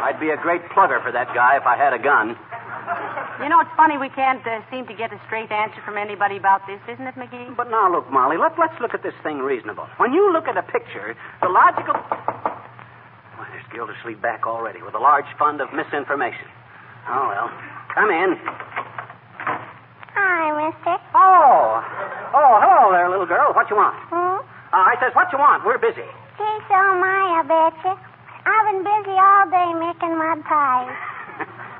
I'd 0.04 0.18
be 0.20 0.30
a 0.30 0.36
great 0.36 0.62
plugger 0.70 1.02
for 1.02 1.12
that 1.12 1.34
guy 1.34 1.56
if 1.56 1.66
I 1.66 1.76
had 1.76 1.92
a 1.92 1.98
gun. 1.98 2.36
You 3.42 3.48
know, 3.50 3.58
it's 3.58 3.74
funny 3.76 3.98
we 3.98 4.08
can't 4.14 4.46
uh, 4.46 4.62
seem 4.70 4.86
to 4.86 4.94
get 4.94 5.12
a 5.12 5.18
straight 5.26 5.50
answer 5.50 5.82
from 5.84 5.98
anybody 5.98 6.36
about 6.36 6.62
this, 6.70 6.78
isn't 6.86 7.06
it, 7.06 7.16
McGee? 7.18 7.56
But 7.56 7.68
now, 7.68 7.90
look, 7.90 8.06
Molly, 8.10 8.38
let, 8.38 8.54
let's 8.58 8.78
look 8.80 8.94
at 8.94 9.02
this 9.02 9.14
thing 9.22 9.38
reasonable. 9.42 9.88
When 9.98 10.12
you 10.12 10.32
look 10.32 10.46
at 10.46 10.56
a 10.56 10.62
picture, 10.62 11.16
the 11.42 11.48
logical. 11.50 11.98
Why, 11.98 13.50
there's 13.50 13.66
Gildersleeve 13.74 14.22
back 14.22 14.46
already 14.46 14.82
with 14.82 14.94
a 14.94 15.02
large 15.02 15.26
fund 15.36 15.60
of 15.60 15.72
misinformation. 15.74 16.46
Oh, 17.10 17.26
well. 17.26 17.50
Come 17.92 18.10
in. 18.10 18.38
Hi, 20.14 20.54
mister. 20.54 20.94
Oh. 21.18 21.82
Oh, 22.38 22.54
hello 22.62 22.92
there, 22.94 23.10
little 23.10 23.26
girl. 23.26 23.52
What 23.52 23.68
you 23.68 23.76
want? 23.76 23.98
Hmm? 24.14 24.46
Uh, 24.72 24.78
I 24.78 24.94
says, 25.02 25.10
what 25.14 25.32
you 25.34 25.38
want? 25.38 25.66
We're 25.66 25.78
busy. 25.78 26.06
Gee, 26.38 26.58
so 26.70 26.74
am 26.74 27.02
I, 27.02 27.38
I 27.38 27.42
betcha. 27.42 27.98
I've 28.46 28.66
been 28.70 28.82
busy 28.86 29.16
all 29.18 29.46
day 29.50 29.74
making 29.74 30.18
mud 30.18 30.44
pies. 30.46 31.13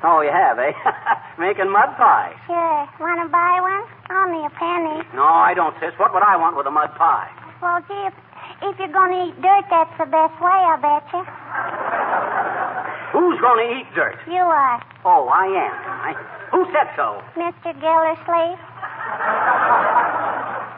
Oh, 0.05 0.21
you 0.21 0.29
have, 0.29 0.59
eh? 0.61 0.69
Making 1.41 1.71
mud 1.73 1.97
pies. 1.97 2.37
Sure. 2.45 2.85
Want 3.01 3.25
to 3.25 3.29
buy 3.33 3.57
one? 3.57 3.83
Only 4.13 4.45
a 4.45 4.49
penny. 4.53 5.01
No, 5.17 5.25
I 5.25 5.53
don't, 5.57 5.73
sis. 5.81 5.97
What 5.97 6.13
would 6.13 6.21
I 6.21 6.37
want 6.37 6.55
with 6.55 6.67
a 6.67 6.71
mud 6.71 6.93
pie? 6.93 7.25
Well, 7.61 7.81
gee, 7.89 8.05
if, 8.05 8.13
if 8.61 8.77
you're 8.77 8.93
going 8.93 9.11
to 9.17 9.21
eat 9.33 9.41
dirt, 9.41 9.65
that's 9.73 9.89
the 9.97 10.05
best 10.05 10.37
way, 10.37 10.53
I 10.53 10.77
betcha. 10.77 11.25
Who's 13.17 13.39
going 13.41 13.59
to 13.65 13.69
eat 13.81 13.87
dirt? 13.95 14.19
You 14.27 14.45
are, 14.45 14.77
Oh, 15.05 15.25
I 15.29 15.45
am, 15.45 15.73
I? 15.73 16.11
Who 16.51 16.65
said 16.73 16.89
so? 16.97 17.21
Mr. 17.37 17.73
Gildersleeve. 17.77 18.57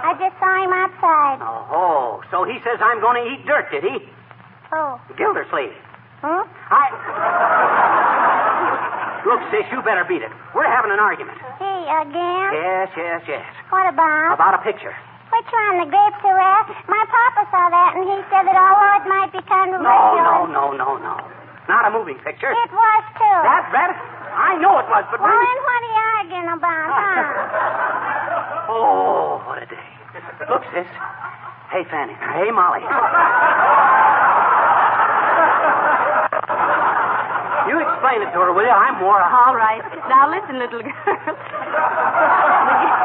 I 0.03 0.11
just 0.19 0.35
saw 0.39 0.51
him 0.63 0.71
outside. 0.71 1.39
Oh, 1.43 2.21
so 2.31 2.43
he 2.43 2.59
says 2.63 2.79
I'm 2.79 2.99
going 3.01 3.23
to 3.23 3.25
eat 3.31 3.45
dirt, 3.47 3.71
did 3.71 3.83
he? 3.83 3.97
Oh. 4.71 4.99
Gildersleeve. 5.17 5.73
Hmm? 6.21 6.43
I. 6.71 6.83
Look, 9.27 9.43
sis, 9.51 9.67
you 9.75 9.83
better 9.83 10.07
beat 10.07 10.23
it. 10.23 10.31
We're 10.55 10.71
having 10.71 10.87
an 10.91 10.99
argument. 11.03 11.35
Gee, 11.59 11.67
uh, 11.67 12.07
again? 12.07 12.47
Yes, 12.55 12.87
yes, 12.95 13.19
yes. 13.27 13.43
What 13.67 13.83
about? 13.91 14.31
About 14.39 14.55
a 14.55 14.63
picture. 14.63 14.95
Which 15.35 15.49
one, 15.51 15.83
the 15.83 15.87
grape 15.91 16.15
giraffe? 16.23 16.71
My 16.87 17.03
papa 17.11 17.43
saw 17.51 17.67
that, 17.67 17.99
and 17.99 18.07
he 18.07 18.15
said 18.31 18.47
that 18.47 18.55
although 18.55 19.03
it 19.03 19.05
might 19.11 19.31
be 19.35 19.43
kind 19.43 19.75
of 19.75 19.83
No, 19.83 20.15
no, 20.15 20.47
no, 20.47 20.71
no, 20.71 20.95
no. 20.95 21.15
Not 21.67 21.83
a 21.83 21.91
moving 21.91 22.15
picture. 22.23 22.55
It 22.55 22.71
was, 22.71 23.03
too. 23.19 23.37
That, 23.43 23.67
that, 23.75 23.91
I 24.31 24.55
know 24.63 24.79
it 24.79 24.87
was, 24.87 25.03
but 25.11 25.19
Well, 25.19 25.27
really... 25.27 25.43
then 25.43 25.59
what 25.67 25.79
are 25.83 25.91
you 25.91 26.03
arguing 26.23 26.49
about, 26.55 26.87
huh? 26.95 27.27
Oh, 28.71 29.43
what 29.47 29.59
a 29.63 29.65
day. 29.67 29.87
Look, 30.47 30.63
sis. 30.71 30.87
Hey, 31.71 31.83
Fanny. 31.91 32.13
Hey, 32.15 32.47
Molly. 32.51 32.83
You 37.67 37.75
explain 37.83 38.21
it 38.23 38.31
to 38.31 38.39
her, 38.39 38.51
will 38.55 38.63
you? 38.63 38.71
I'm 38.71 38.97
more... 39.03 39.19
All 39.21 39.55
right. 39.55 39.83
Now, 40.07 40.31
listen, 40.31 40.57
little 40.59 40.79
girl. 40.81 40.95
McGee, 42.67 42.95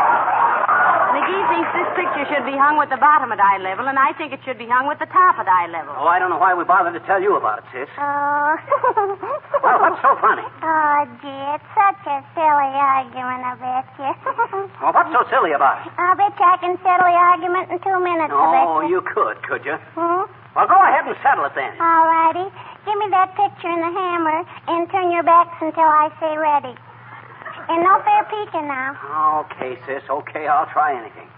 McGee 1.12 1.44
thinks 1.50 1.68
this 1.76 1.90
picture 1.98 2.24
should 2.32 2.46
be 2.46 2.56
hung 2.56 2.78
with 2.78 2.88
the 2.88 2.96
bottom 2.96 3.32
at 3.32 3.40
eye 3.40 3.58
level, 3.58 3.86
and 3.88 3.98
I 3.98 4.12
think 4.16 4.32
it 4.32 4.40
should 4.46 4.56
be 4.58 4.66
hung 4.70 4.86
with 4.88 4.98
the 4.98 5.10
top 5.10 5.36
at 5.38 5.48
eye 5.48 5.66
level. 5.68 5.92
Oh, 5.98 6.06
I 6.08 6.18
don't 6.18 6.30
know 6.30 6.38
why 6.38 6.54
we 6.54 6.64
bothered 6.64 6.94
to 6.94 7.02
tell 7.04 7.20
you 7.20 7.36
about 7.36 7.58
it, 7.60 7.64
sis. 7.72 7.88
Oh. 7.98 8.56
Well, 9.62 9.78
what's 9.78 10.02
so 10.02 10.18
funny? 10.18 10.42
Oh, 10.42 11.06
gee, 11.22 11.42
it's 11.54 11.62
such 11.70 12.02
a 12.10 12.18
silly 12.34 12.74
argument, 12.74 13.46
I 13.46 13.54
bet 13.62 13.86
you. 13.94 14.10
Well, 14.82 14.90
what's 14.90 15.14
so 15.14 15.22
silly 15.30 15.54
about 15.54 15.86
it? 15.86 15.92
I'll 15.94 16.18
bet 16.18 16.34
you 16.34 16.42
I 16.42 16.58
can 16.58 16.74
settle 16.82 17.06
the 17.06 17.14
argument 17.14 17.70
in 17.70 17.78
two 17.78 17.94
minutes, 18.02 18.34
I 18.34 18.42
bet 18.50 18.66
Oh, 18.66 18.82
you 18.82 18.98
could, 19.06 19.38
could 19.46 19.62
you? 19.62 19.78
Hmm? 19.94 20.26
Well, 20.58 20.66
go 20.66 20.74
ahead 20.82 21.06
and 21.06 21.14
settle 21.22 21.46
it 21.46 21.54
then. 21.54 21.78
All 21.78 22.04
righty. 22.10 22.50
Give 22.84 22.98
me 22.98 23.06
that 23.10 23.30
picture 23.38 23.70
and 23.70 23.82
the 23.82 23.92
hammer, 23.94 24.42
and 24.68 24.90
turn 24.90 25.12
your 25.12 25.22
backs 25.22 25.54
until 25.62 25.86
I 25.86 26.10
say 26.18 26.34
ready. 26.34 26.74
And 27.68 27.82
no 27.82 28.02
fair 28.02 28.26
peeking 28.26 28.66
now. 28.66 28.98
Okay, 29.46 29.78
sis. 29.86 30.02
Okay, 30.10 30.48
I'll 30.48 30.66
try 30.74 30.98
anything. 30.98 31.28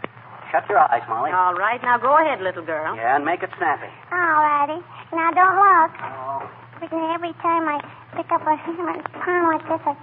Shut 0.51 0.65
your 0.71 0.79
eyes, 0.79 1.03
Molly. 1.09 1.33
All 1.33 1.55
right. 1.55 1.83
Now, 1.83 1.99
go 1.99 2.17
ahead, 2.17 2.41
little 2.41 2.65
girl. 2.65 2.97
Yeah, 2.97 3.17
and 3.17 3.25
make 3.25 3.43
it 3.43 3.51
snappy. 3.59 3.93
All 4.13 4.41
righty. 4.41 4.81
Now, 5.13 5.31
don't 5.37 5.57
look. 5.59 5.93
Oh. 6.01 6.49
But 6.81 6.91
then 6.91 7.05
every 7.13 7.33
time 7.43 7.69
I 7.69 7.83
pick 8.17 8.31
up 8.33 8.47
a 8.47 8.57
hammer 8.57 8.91
and 8.91 9.05
pound 9.21 9.53
like 9.53 9.67
this, 9.69 9.83
I 9.85 9.95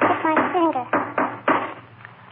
hit 0.00 0.20
my 0.24 0.36
finger. 0.54 0.86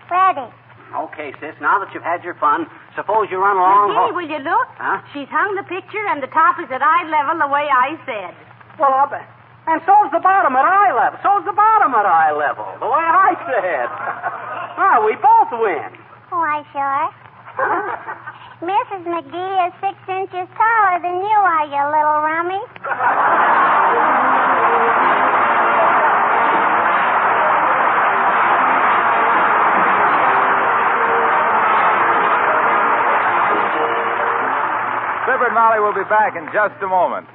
Ready. 0.08 0.61
Okay, 0.92 1.32
sis. 1.40 1.56
Now 1.60 1.78
that 1.80 1.88
you've 1.94 2.04
had 2.04 2.22
your 2.24 2.34
fun, 2.36 2.66
suppose 2.94 3.28
you 3.30 3.38
run 3.40 3.56
along 3.56 3.90
McGee, 3.90 4.12
home. 4.12 4.14
will 4.16 4.28
you 4.28 4.40
look? 4.44 4.68
Huh? 4.76 5.00
She's 5.16 5.28
hung 5.32 5.56
the 5.56 5.64
picture, 5.64 6.04
and 6.12 6.22
the 6.22 6.28
top 6.28 6.60
is 6.60 6.68
at 6.70 6.82
eye 6.84 7.08
level 7.08 7.40
the 7.40 7.48
way 7.48 7.64
I 7.68 7.96
said. 8.04 8.34
Well, 8.78 8.92
I'll 8.92 9.08
bet. 9.08 9.24
And 9.64 9.80
so's 9.86 10.10
the 10.12 10.18
bottom 10.20 10.52
at 10.58 10.64
eye 10.66 10.92
level. 10.92 11.16
So's 11.22 11.44
the 11.46 11.54
bottom 11.56 11.94
at 11.94 12.04
eye 12.04 12.32
level, 12.34 12.66
the 12.82 12.90
way 12.90 13.04
I 13.06 13.32
said. 13.46 13.88
well, 14.74 14.90
ah, 14.92 14.98
we 15.06 15.14
both 15.22 15.50
win. 15.56 15.90
Why, 16.28 16.60
sure. 16.74 17.08
Mrs. 18.62 19.04
McGee 19.06 19.54
is 19.68 19.72
six 19.80 19.96
inches 20.08 20.48
taller 20.56 20.98
than 21.00 21.16
you 21.24 21.38
are, 21.40 21.66
you 21.66 21.82
little 21.88 22.20
rummy. 22.26 22.62
And 35.42 35.54
Molly 35.54 35.80
will 35.80 35.92
be 35.92 36.08
back 36.08 36.36
in 36.36 36.46
just 36.54 36.80
a 36.82 36.86
moment. 36.86 37.26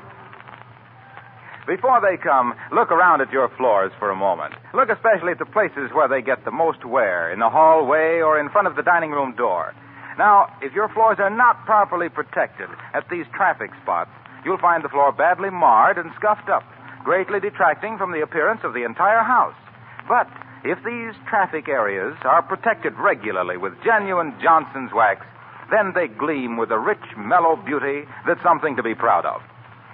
Before 1.67 1.99
they 1.99 2.15
come, 2.15 2.55
look 2.71 2.89
around 2.89 3.19
at 3.19 3.33
your 3.33 3.49
floors 3.57 3.91
for 3.99 4.09
a 4.09 4.15
moment. 4.15 4.55
Look 4.73 4.87
especially 4.87 5.33
at 5.33 5.39
the 5.39 5.45
places 5.45 5.91
where 5.91 6.07
they 6.07 6.21
get 6.21 6.45
the 6.45 6.51
most 6.51 6.85
wear, 6.85 7.29
in 7.33 7.39
the 7.39 7.49
hallway 7.49 8.21
or 8.23 8.39
in 8.39 8.47
front 8.49 8.67
of 8.67 8.77
the 8.77 8.81
dining 8.81 9.11
room 9.11 9.35
door. 9.35 9.75
Now, 10.17 10.47
if 10.61 10.71
your 10.71 10.87
floors 10.87 11.17
are 11.19 11.29
not 11.29 11.65
properly 11.65 12.07
protected 12.07 12.69
at 12.93 13.09
these 13.11 13.25
traffic 13.35 13.71
spots, 13.83 14.11
you'll 14.45 14.57
find 14.57 14.85
the 14.85 14.89
floor 14.89 15.11
badly 15.11 15.49
marred 15.49 15.97
and 15.97 16.09
scuffed 16.15 16.47
up, 16.47 16.63
greatly 17.03 17.41
detracting 17.41 17.97
from 17.97 18.13
the 18.13 18.23
appearance 18.23 18.61
of 18.63 18.73
the 18.73 18.85
entire 18.85 19.21
house. 19.21 19.59
But 20.07 20.31
if 20.63 20.79
these 20.85 21.13
traffic 21.27 21.67
areas 21.67 22.15
are 22.23 22.41
protected 22.41 22.93
regularly 22.97 23.57
with 23.57 23.83
genuine 23.83 24.33
Johnson's 24.41 24.93
wax, 24.93 25.25
then 25.71 25.93
they 25.93 26.08
gleam 26.08 26.58
with 26.58 26.71
a 26.71 26.80
rich, 26.80 27.03
mellow 27.17 27.56
beauty 27.56 28.08
that's 28.25 28.43
something 28.43 28.75
to 28.75 28.84
be 28.84 28.95
proud 28.95 29.25
of. 29.25 29.41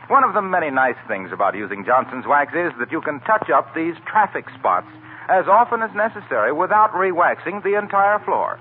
One 0.10 0.24
of 0.24 0.34
the 0.34 0.42
many 0.42 0.70
nice 0.70 1.00
things 1.08 1.32
about 1.32 1.56
using 1.56 1.86
Johnson's 1.86 2.28
wax 2.28 2.54
is 2.54 2.74
that 2.80 2.92
you 2.92 3.02
can 3.02 3.22
touch 3.22 3.50
up 3.50 3.74
these 3.74 3.96
traffic 4.06 4.46
spots 4.60 4.88
as 5.30 5.48
often 5.48 5.82
as 5.82 5.96
necessary 5.96 6.52
without 6.52 6.94
re-waxing 6.94 7.62
the 7.64 7.80
entire 7.80 8.20
floor. 8.20 8.60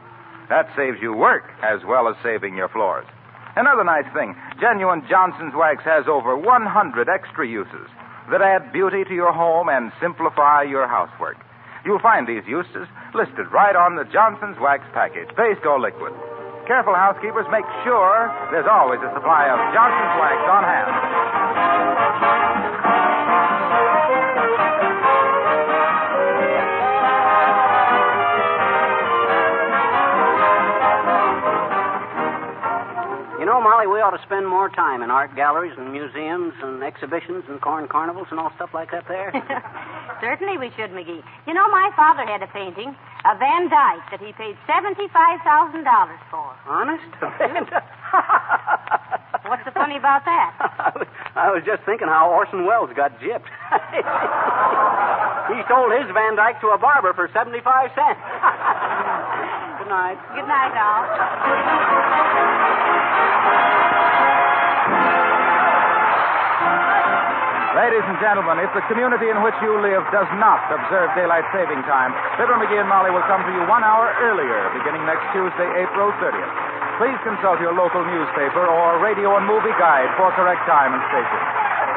That 0.49 0.71
saves 0.77 0.99
you 1.03 1.13
work 1.13 1.45
as 1.63 1.81
well 1.85 2.09
as 2.09 2.17
saving 2.23 2.57
your 2.57 2.69
floors. 2.69 3.07
Another 3.57 3.85
nice 3.85 4.09
thing, 4.15 4.35
genuine 4.61 5.03
Johnson's 5.11 5.55
wax 5.55 5.85
has 5.85 6.07
over 6.09 6.37
100 6.37 7.09
extra 7.09 7.47
uses 7.47 7.89
that 8.31 8.41
add 8.41 8.73
beauty 8.73 9.05
to 9.05 9.15
your 9.15 9.33
home 9.33 9.69
and 9.69 9.93
simplify 10.01 10.63
your 10.63 10.87
housework. 10.87 11.37
You'll 11.85 11.99
find 11.99 12.27
these 12.27 12.47
uses 12.47 12.87
listed 13.15 13.51
right 13.53 13.75
on 13.75 13.97
the 13.97 14.05
Johnson's 14.05 14.57
wax 14.61 14.85
package, 14.95 15.29
paste 15.37 15.67
or 15.67 15.81
liquid. 15.81 16.15
Careful 16.67 16.95
housekeepers 16.95 17.47
make 17.51 17.65
sure 17.83 18.31
there's 18.53 18.71
always 18.71 19.01
a 19.03 19.11
supply 19.15 19.51
of 19.51 19.59
Johnson's 19.75 20.15
wax 20.23 20.39
on 20.47 20.63
hand. 20.63 20.93
Know, 33.63 33.71
Molly, 33.71 33.87
we 33.87 34.03
ought 34.03 34.17
to 34.17 34.23
spend 34.27 34.47
more 34.47 34.69
time 34.69 35.03
in 35.03 35.11
art 35.11 35.35
galleries 35.37 35.75
and 35.79 35.93
museums 35.93 36.55
and 36.63 36.83
exhibitions 36.83 37.45
and 37.49 37.61
corn 37.61 37.87
carnivals 37.87 38.27
and 38.31 38.41
all 38.41 38.51
stuff 38.57 38.71
like 38.75 38.91
that 38.91 39.07
there. 39.07 39.31
Certainly 40.21 40.59
we 40.59 40.71
should, 40.75 40.91
McGee. 40.91 41.23
You 41.47 41.55
know, 41.55 41.69
my 41.71 41.91
father 41.95 42.27
had 42.27 42.43
a 42.43 42.51
painting, 42.51 42.95
a 43.25 43.39
Van 43.39 43.71
Dyke, 43.71 44.03
that 44.11 44.21
he 44.21 44.33
paid 44.35 44.59
$75,000 44.67 46.19
for. 46.31 46.51
Honest? 46.67 47.07
What's 49.47 49.65
so 49.65 49.71
funny 49.75 49.97
about 49.97 50.25
that? 50.25 50.55
I 50.59 50.93
was, 50.95 51.07
I 51.35 51.51
was 51.51 51.63
just 51.67 51.83
thinking 51.85 52.07
how 52.09 52.31
Orson 52.31 52.65
Welles 52.67 52.91
got 52.95 53.19
gypped. 53.19 53.47
he 55.51 55.59
sold 55.67 55.91
his 55.93 56.07
Van 56.15 56.37
Dyke 56.37 56.61
to 56.63 56.69
a 56.71 56.79
barber 56.79 57.13
for 57.15 57.29
75 57.35 57.91
cents. 57.95 58.21
Good 59.93 60.01
night. 60.01 60.21
Good 60.33 60.49
night, 60.49 60.73
all. 60.73 61.05
Ladies 67.77 68.01
and 68.09 68.17
gentlemen, 68.25 68.57
if 68.65 68.73
the 68.73 68.81
community 68.89 69.29
in 69.29 69.45
which 69.45 69.53
you 69.61 69.77
live 69.85 70.01
does 70.09 70.33
not 70.41 70.65
observe 70.73 71.13
daylight 71.13 71.45
saving 71.53 71.85
time, 71.85 72.17
Fibber 72.41 72.57
McGee 72.57 72.81
and 72.81 72.89
Molly 72.89 73.13
will 73.13 73.21
come 73.29 73.45
to 73.45 73.53
you 73.53 73.69
one 73.69 73.85
hour 73.85 74.17
earlier, 74.25 74.73
beginning 74.81 75.05
next 75.05 75.29
Tuesday, 75.37 75.69
April 75.85 76.09
30th. 76.25 76.53
Please 76.97 77.21
consult 77.21 77.61
your 77.61 77.77
local 77.77 78.01
newspaper 78.01 78.65
or 78.65 78.97
radio 78.97 79.37
and 79.37 79.45
movie 79.45 79.77
guide 79.77 80.09
for 80.17 80.33
correct 80.41 80.65
time 80.65 80.97
and 80.97 81.05
station. 81.13 81.41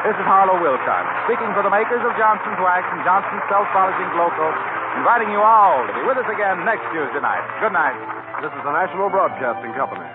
This 0.04 0.20
is 0.20 0.28
Harlow 0.28 0.60
Wilcox, 0.60 1.08
speaking 1.32 1.48
for 1.56 1.64
the 1.64 1.72
makers 1.72 2.04
of 2.04 2.12
Johnson's 2.20 2.60
Wax 2.60 2.84
and 2.92 3.00
Johnson's 3.08 3.42
Self-Polishing 3.48 4.12
Glo-Coat, 4.20 4.75
inviting 4.98 5.30
you 5.30 5.42
all 5.42 5.86
to 5.88 5.94
be 5.94 6.04
with 6.08 6.18
us 6.18 6.30
again 6.32 6.66
next 6.66 6.84
Tuesday 6.92 7.20
night. 7.20 7.44
Good 7.60 7.74
night. 7.74 7.96
This 8.42 8.52
is 8.52 8.64
the 8.64 8.72
National 8.72 9.10
Broadcasting 9.10 9.74
Company. 9.74 10.08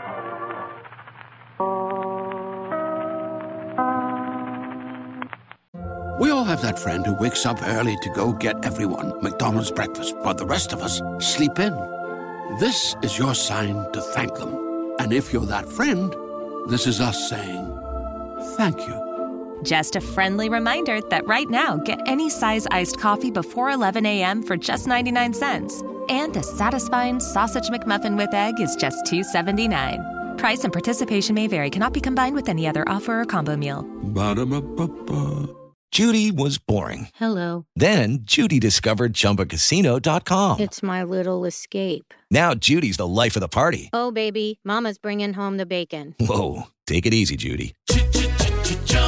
We 6.21 6.31
all 6.31 6.45
have 6.45 6.63
that 6.63 6.79
friend 6.79 7.07
who 7.07 7.15
wakes 7.15 7.47
up 7.47 7.63
early 7.63 7.97
to 8.03 8.11
go 8.11 8.33
get 8.33 8.65
everyone 8.65 9.23
McDonald's 9.23 9.71
breakfast, 9.71 10.15
but 10.23 10.39
the 10.39 10.47
rest 10.47 10.73
of 10.73 10.83
us 10.83 11.01
sleep 11.19 11.59
in. 11.59 11.73
This 12.59 12.95
is 13.03 13.19
your 13.19 13.35
sign 13.35 13.91
to 13.93 14.01
thank 14.01 14.35
them. 14.35 14.95
And 14.99 15.13
if 15.13 15.33
you're 15.33 15.47
that 15.47 15.67
friend, 15.67 16.15
this 16.69 16.87
is 16.87 17.01
us 17.01 17.29
saying 17.29 17.67
thank 18.57 18.87
you. 18.87 19.10
Just 19.63 19.97
a 19.97 20.01
friendly 20.01 20.49
reminder 20.49 21.01
that 21.11 21.27
right 21.27 21.49
now, 21.49 21.77
get 21.77 22.01
any 22.07 22.31
size 22.31 22.67
iced 22.71 22.99
coffee 22.99 23.31
before 23.31 23.71
11 23.71 24.07
a.m. 24.07 24.43
for 24.43 24.57
just 24.57 24.87
99 24.87 25.35
cents. 25.35 25.83
And 26.09 26.37
a 26.37 26.43
satisfying 26.43 27.21
sausage 27.21 27.69
McMuffin 27.69 28.17
with 28.17 28.33
egg 28.35 28.61
is 28.61 28.75
just 28.77 29.05
$2.79. 29.07 30.39
Price 30.39 30.65
and 30.65 30.73
participation 30.73 31.35
may 31.35 31.47
vary, 31.47 31.71
cannot 31.71 31.93
be 31.93 32.01
combined 32.01 32.35
with 32.35 32.49
any 32.49 32.67
other 32.67 32.89
offer 32.89 33.21
or 33.21 33.25
combo 33.27 33.57
meal. 33.57 33.87
Ba-da-ba-ba-ba. 34.03 35.49
Judy 35.93 36.31
was 36.31 36.57
boring. 36.57 37.09
Hello. 37.17 37.67
Then 37.75 38.21
Judy 38.23 38.61
discovered 38.61 39.13
ChumbaCasino.com. 39.13 40.61
It's 40.61 40.85
my 40.85 41.03
little 41.03 41.45
escape. 41.45 42.15
Now 42.31 42.55
Judy's 42.55 42.97
the 42.97 43.09
life 43.09 43.35
of 43.37 43.41
the 43.41 43.49
party. 43.49 43.91
Oh, 43.93 44.13
baby, 44.13 44.61
Mama's 44.65 44.99
bringing 44.99 45.33
home 45.33 45.57
the 45.57 45.67
bacon. 45.67 46.15
Whoa, 46.21 46.69
take 46.87 47.07
it 47.07 47.13
easy, 47.13 47.37
Judy. 47.37 47.75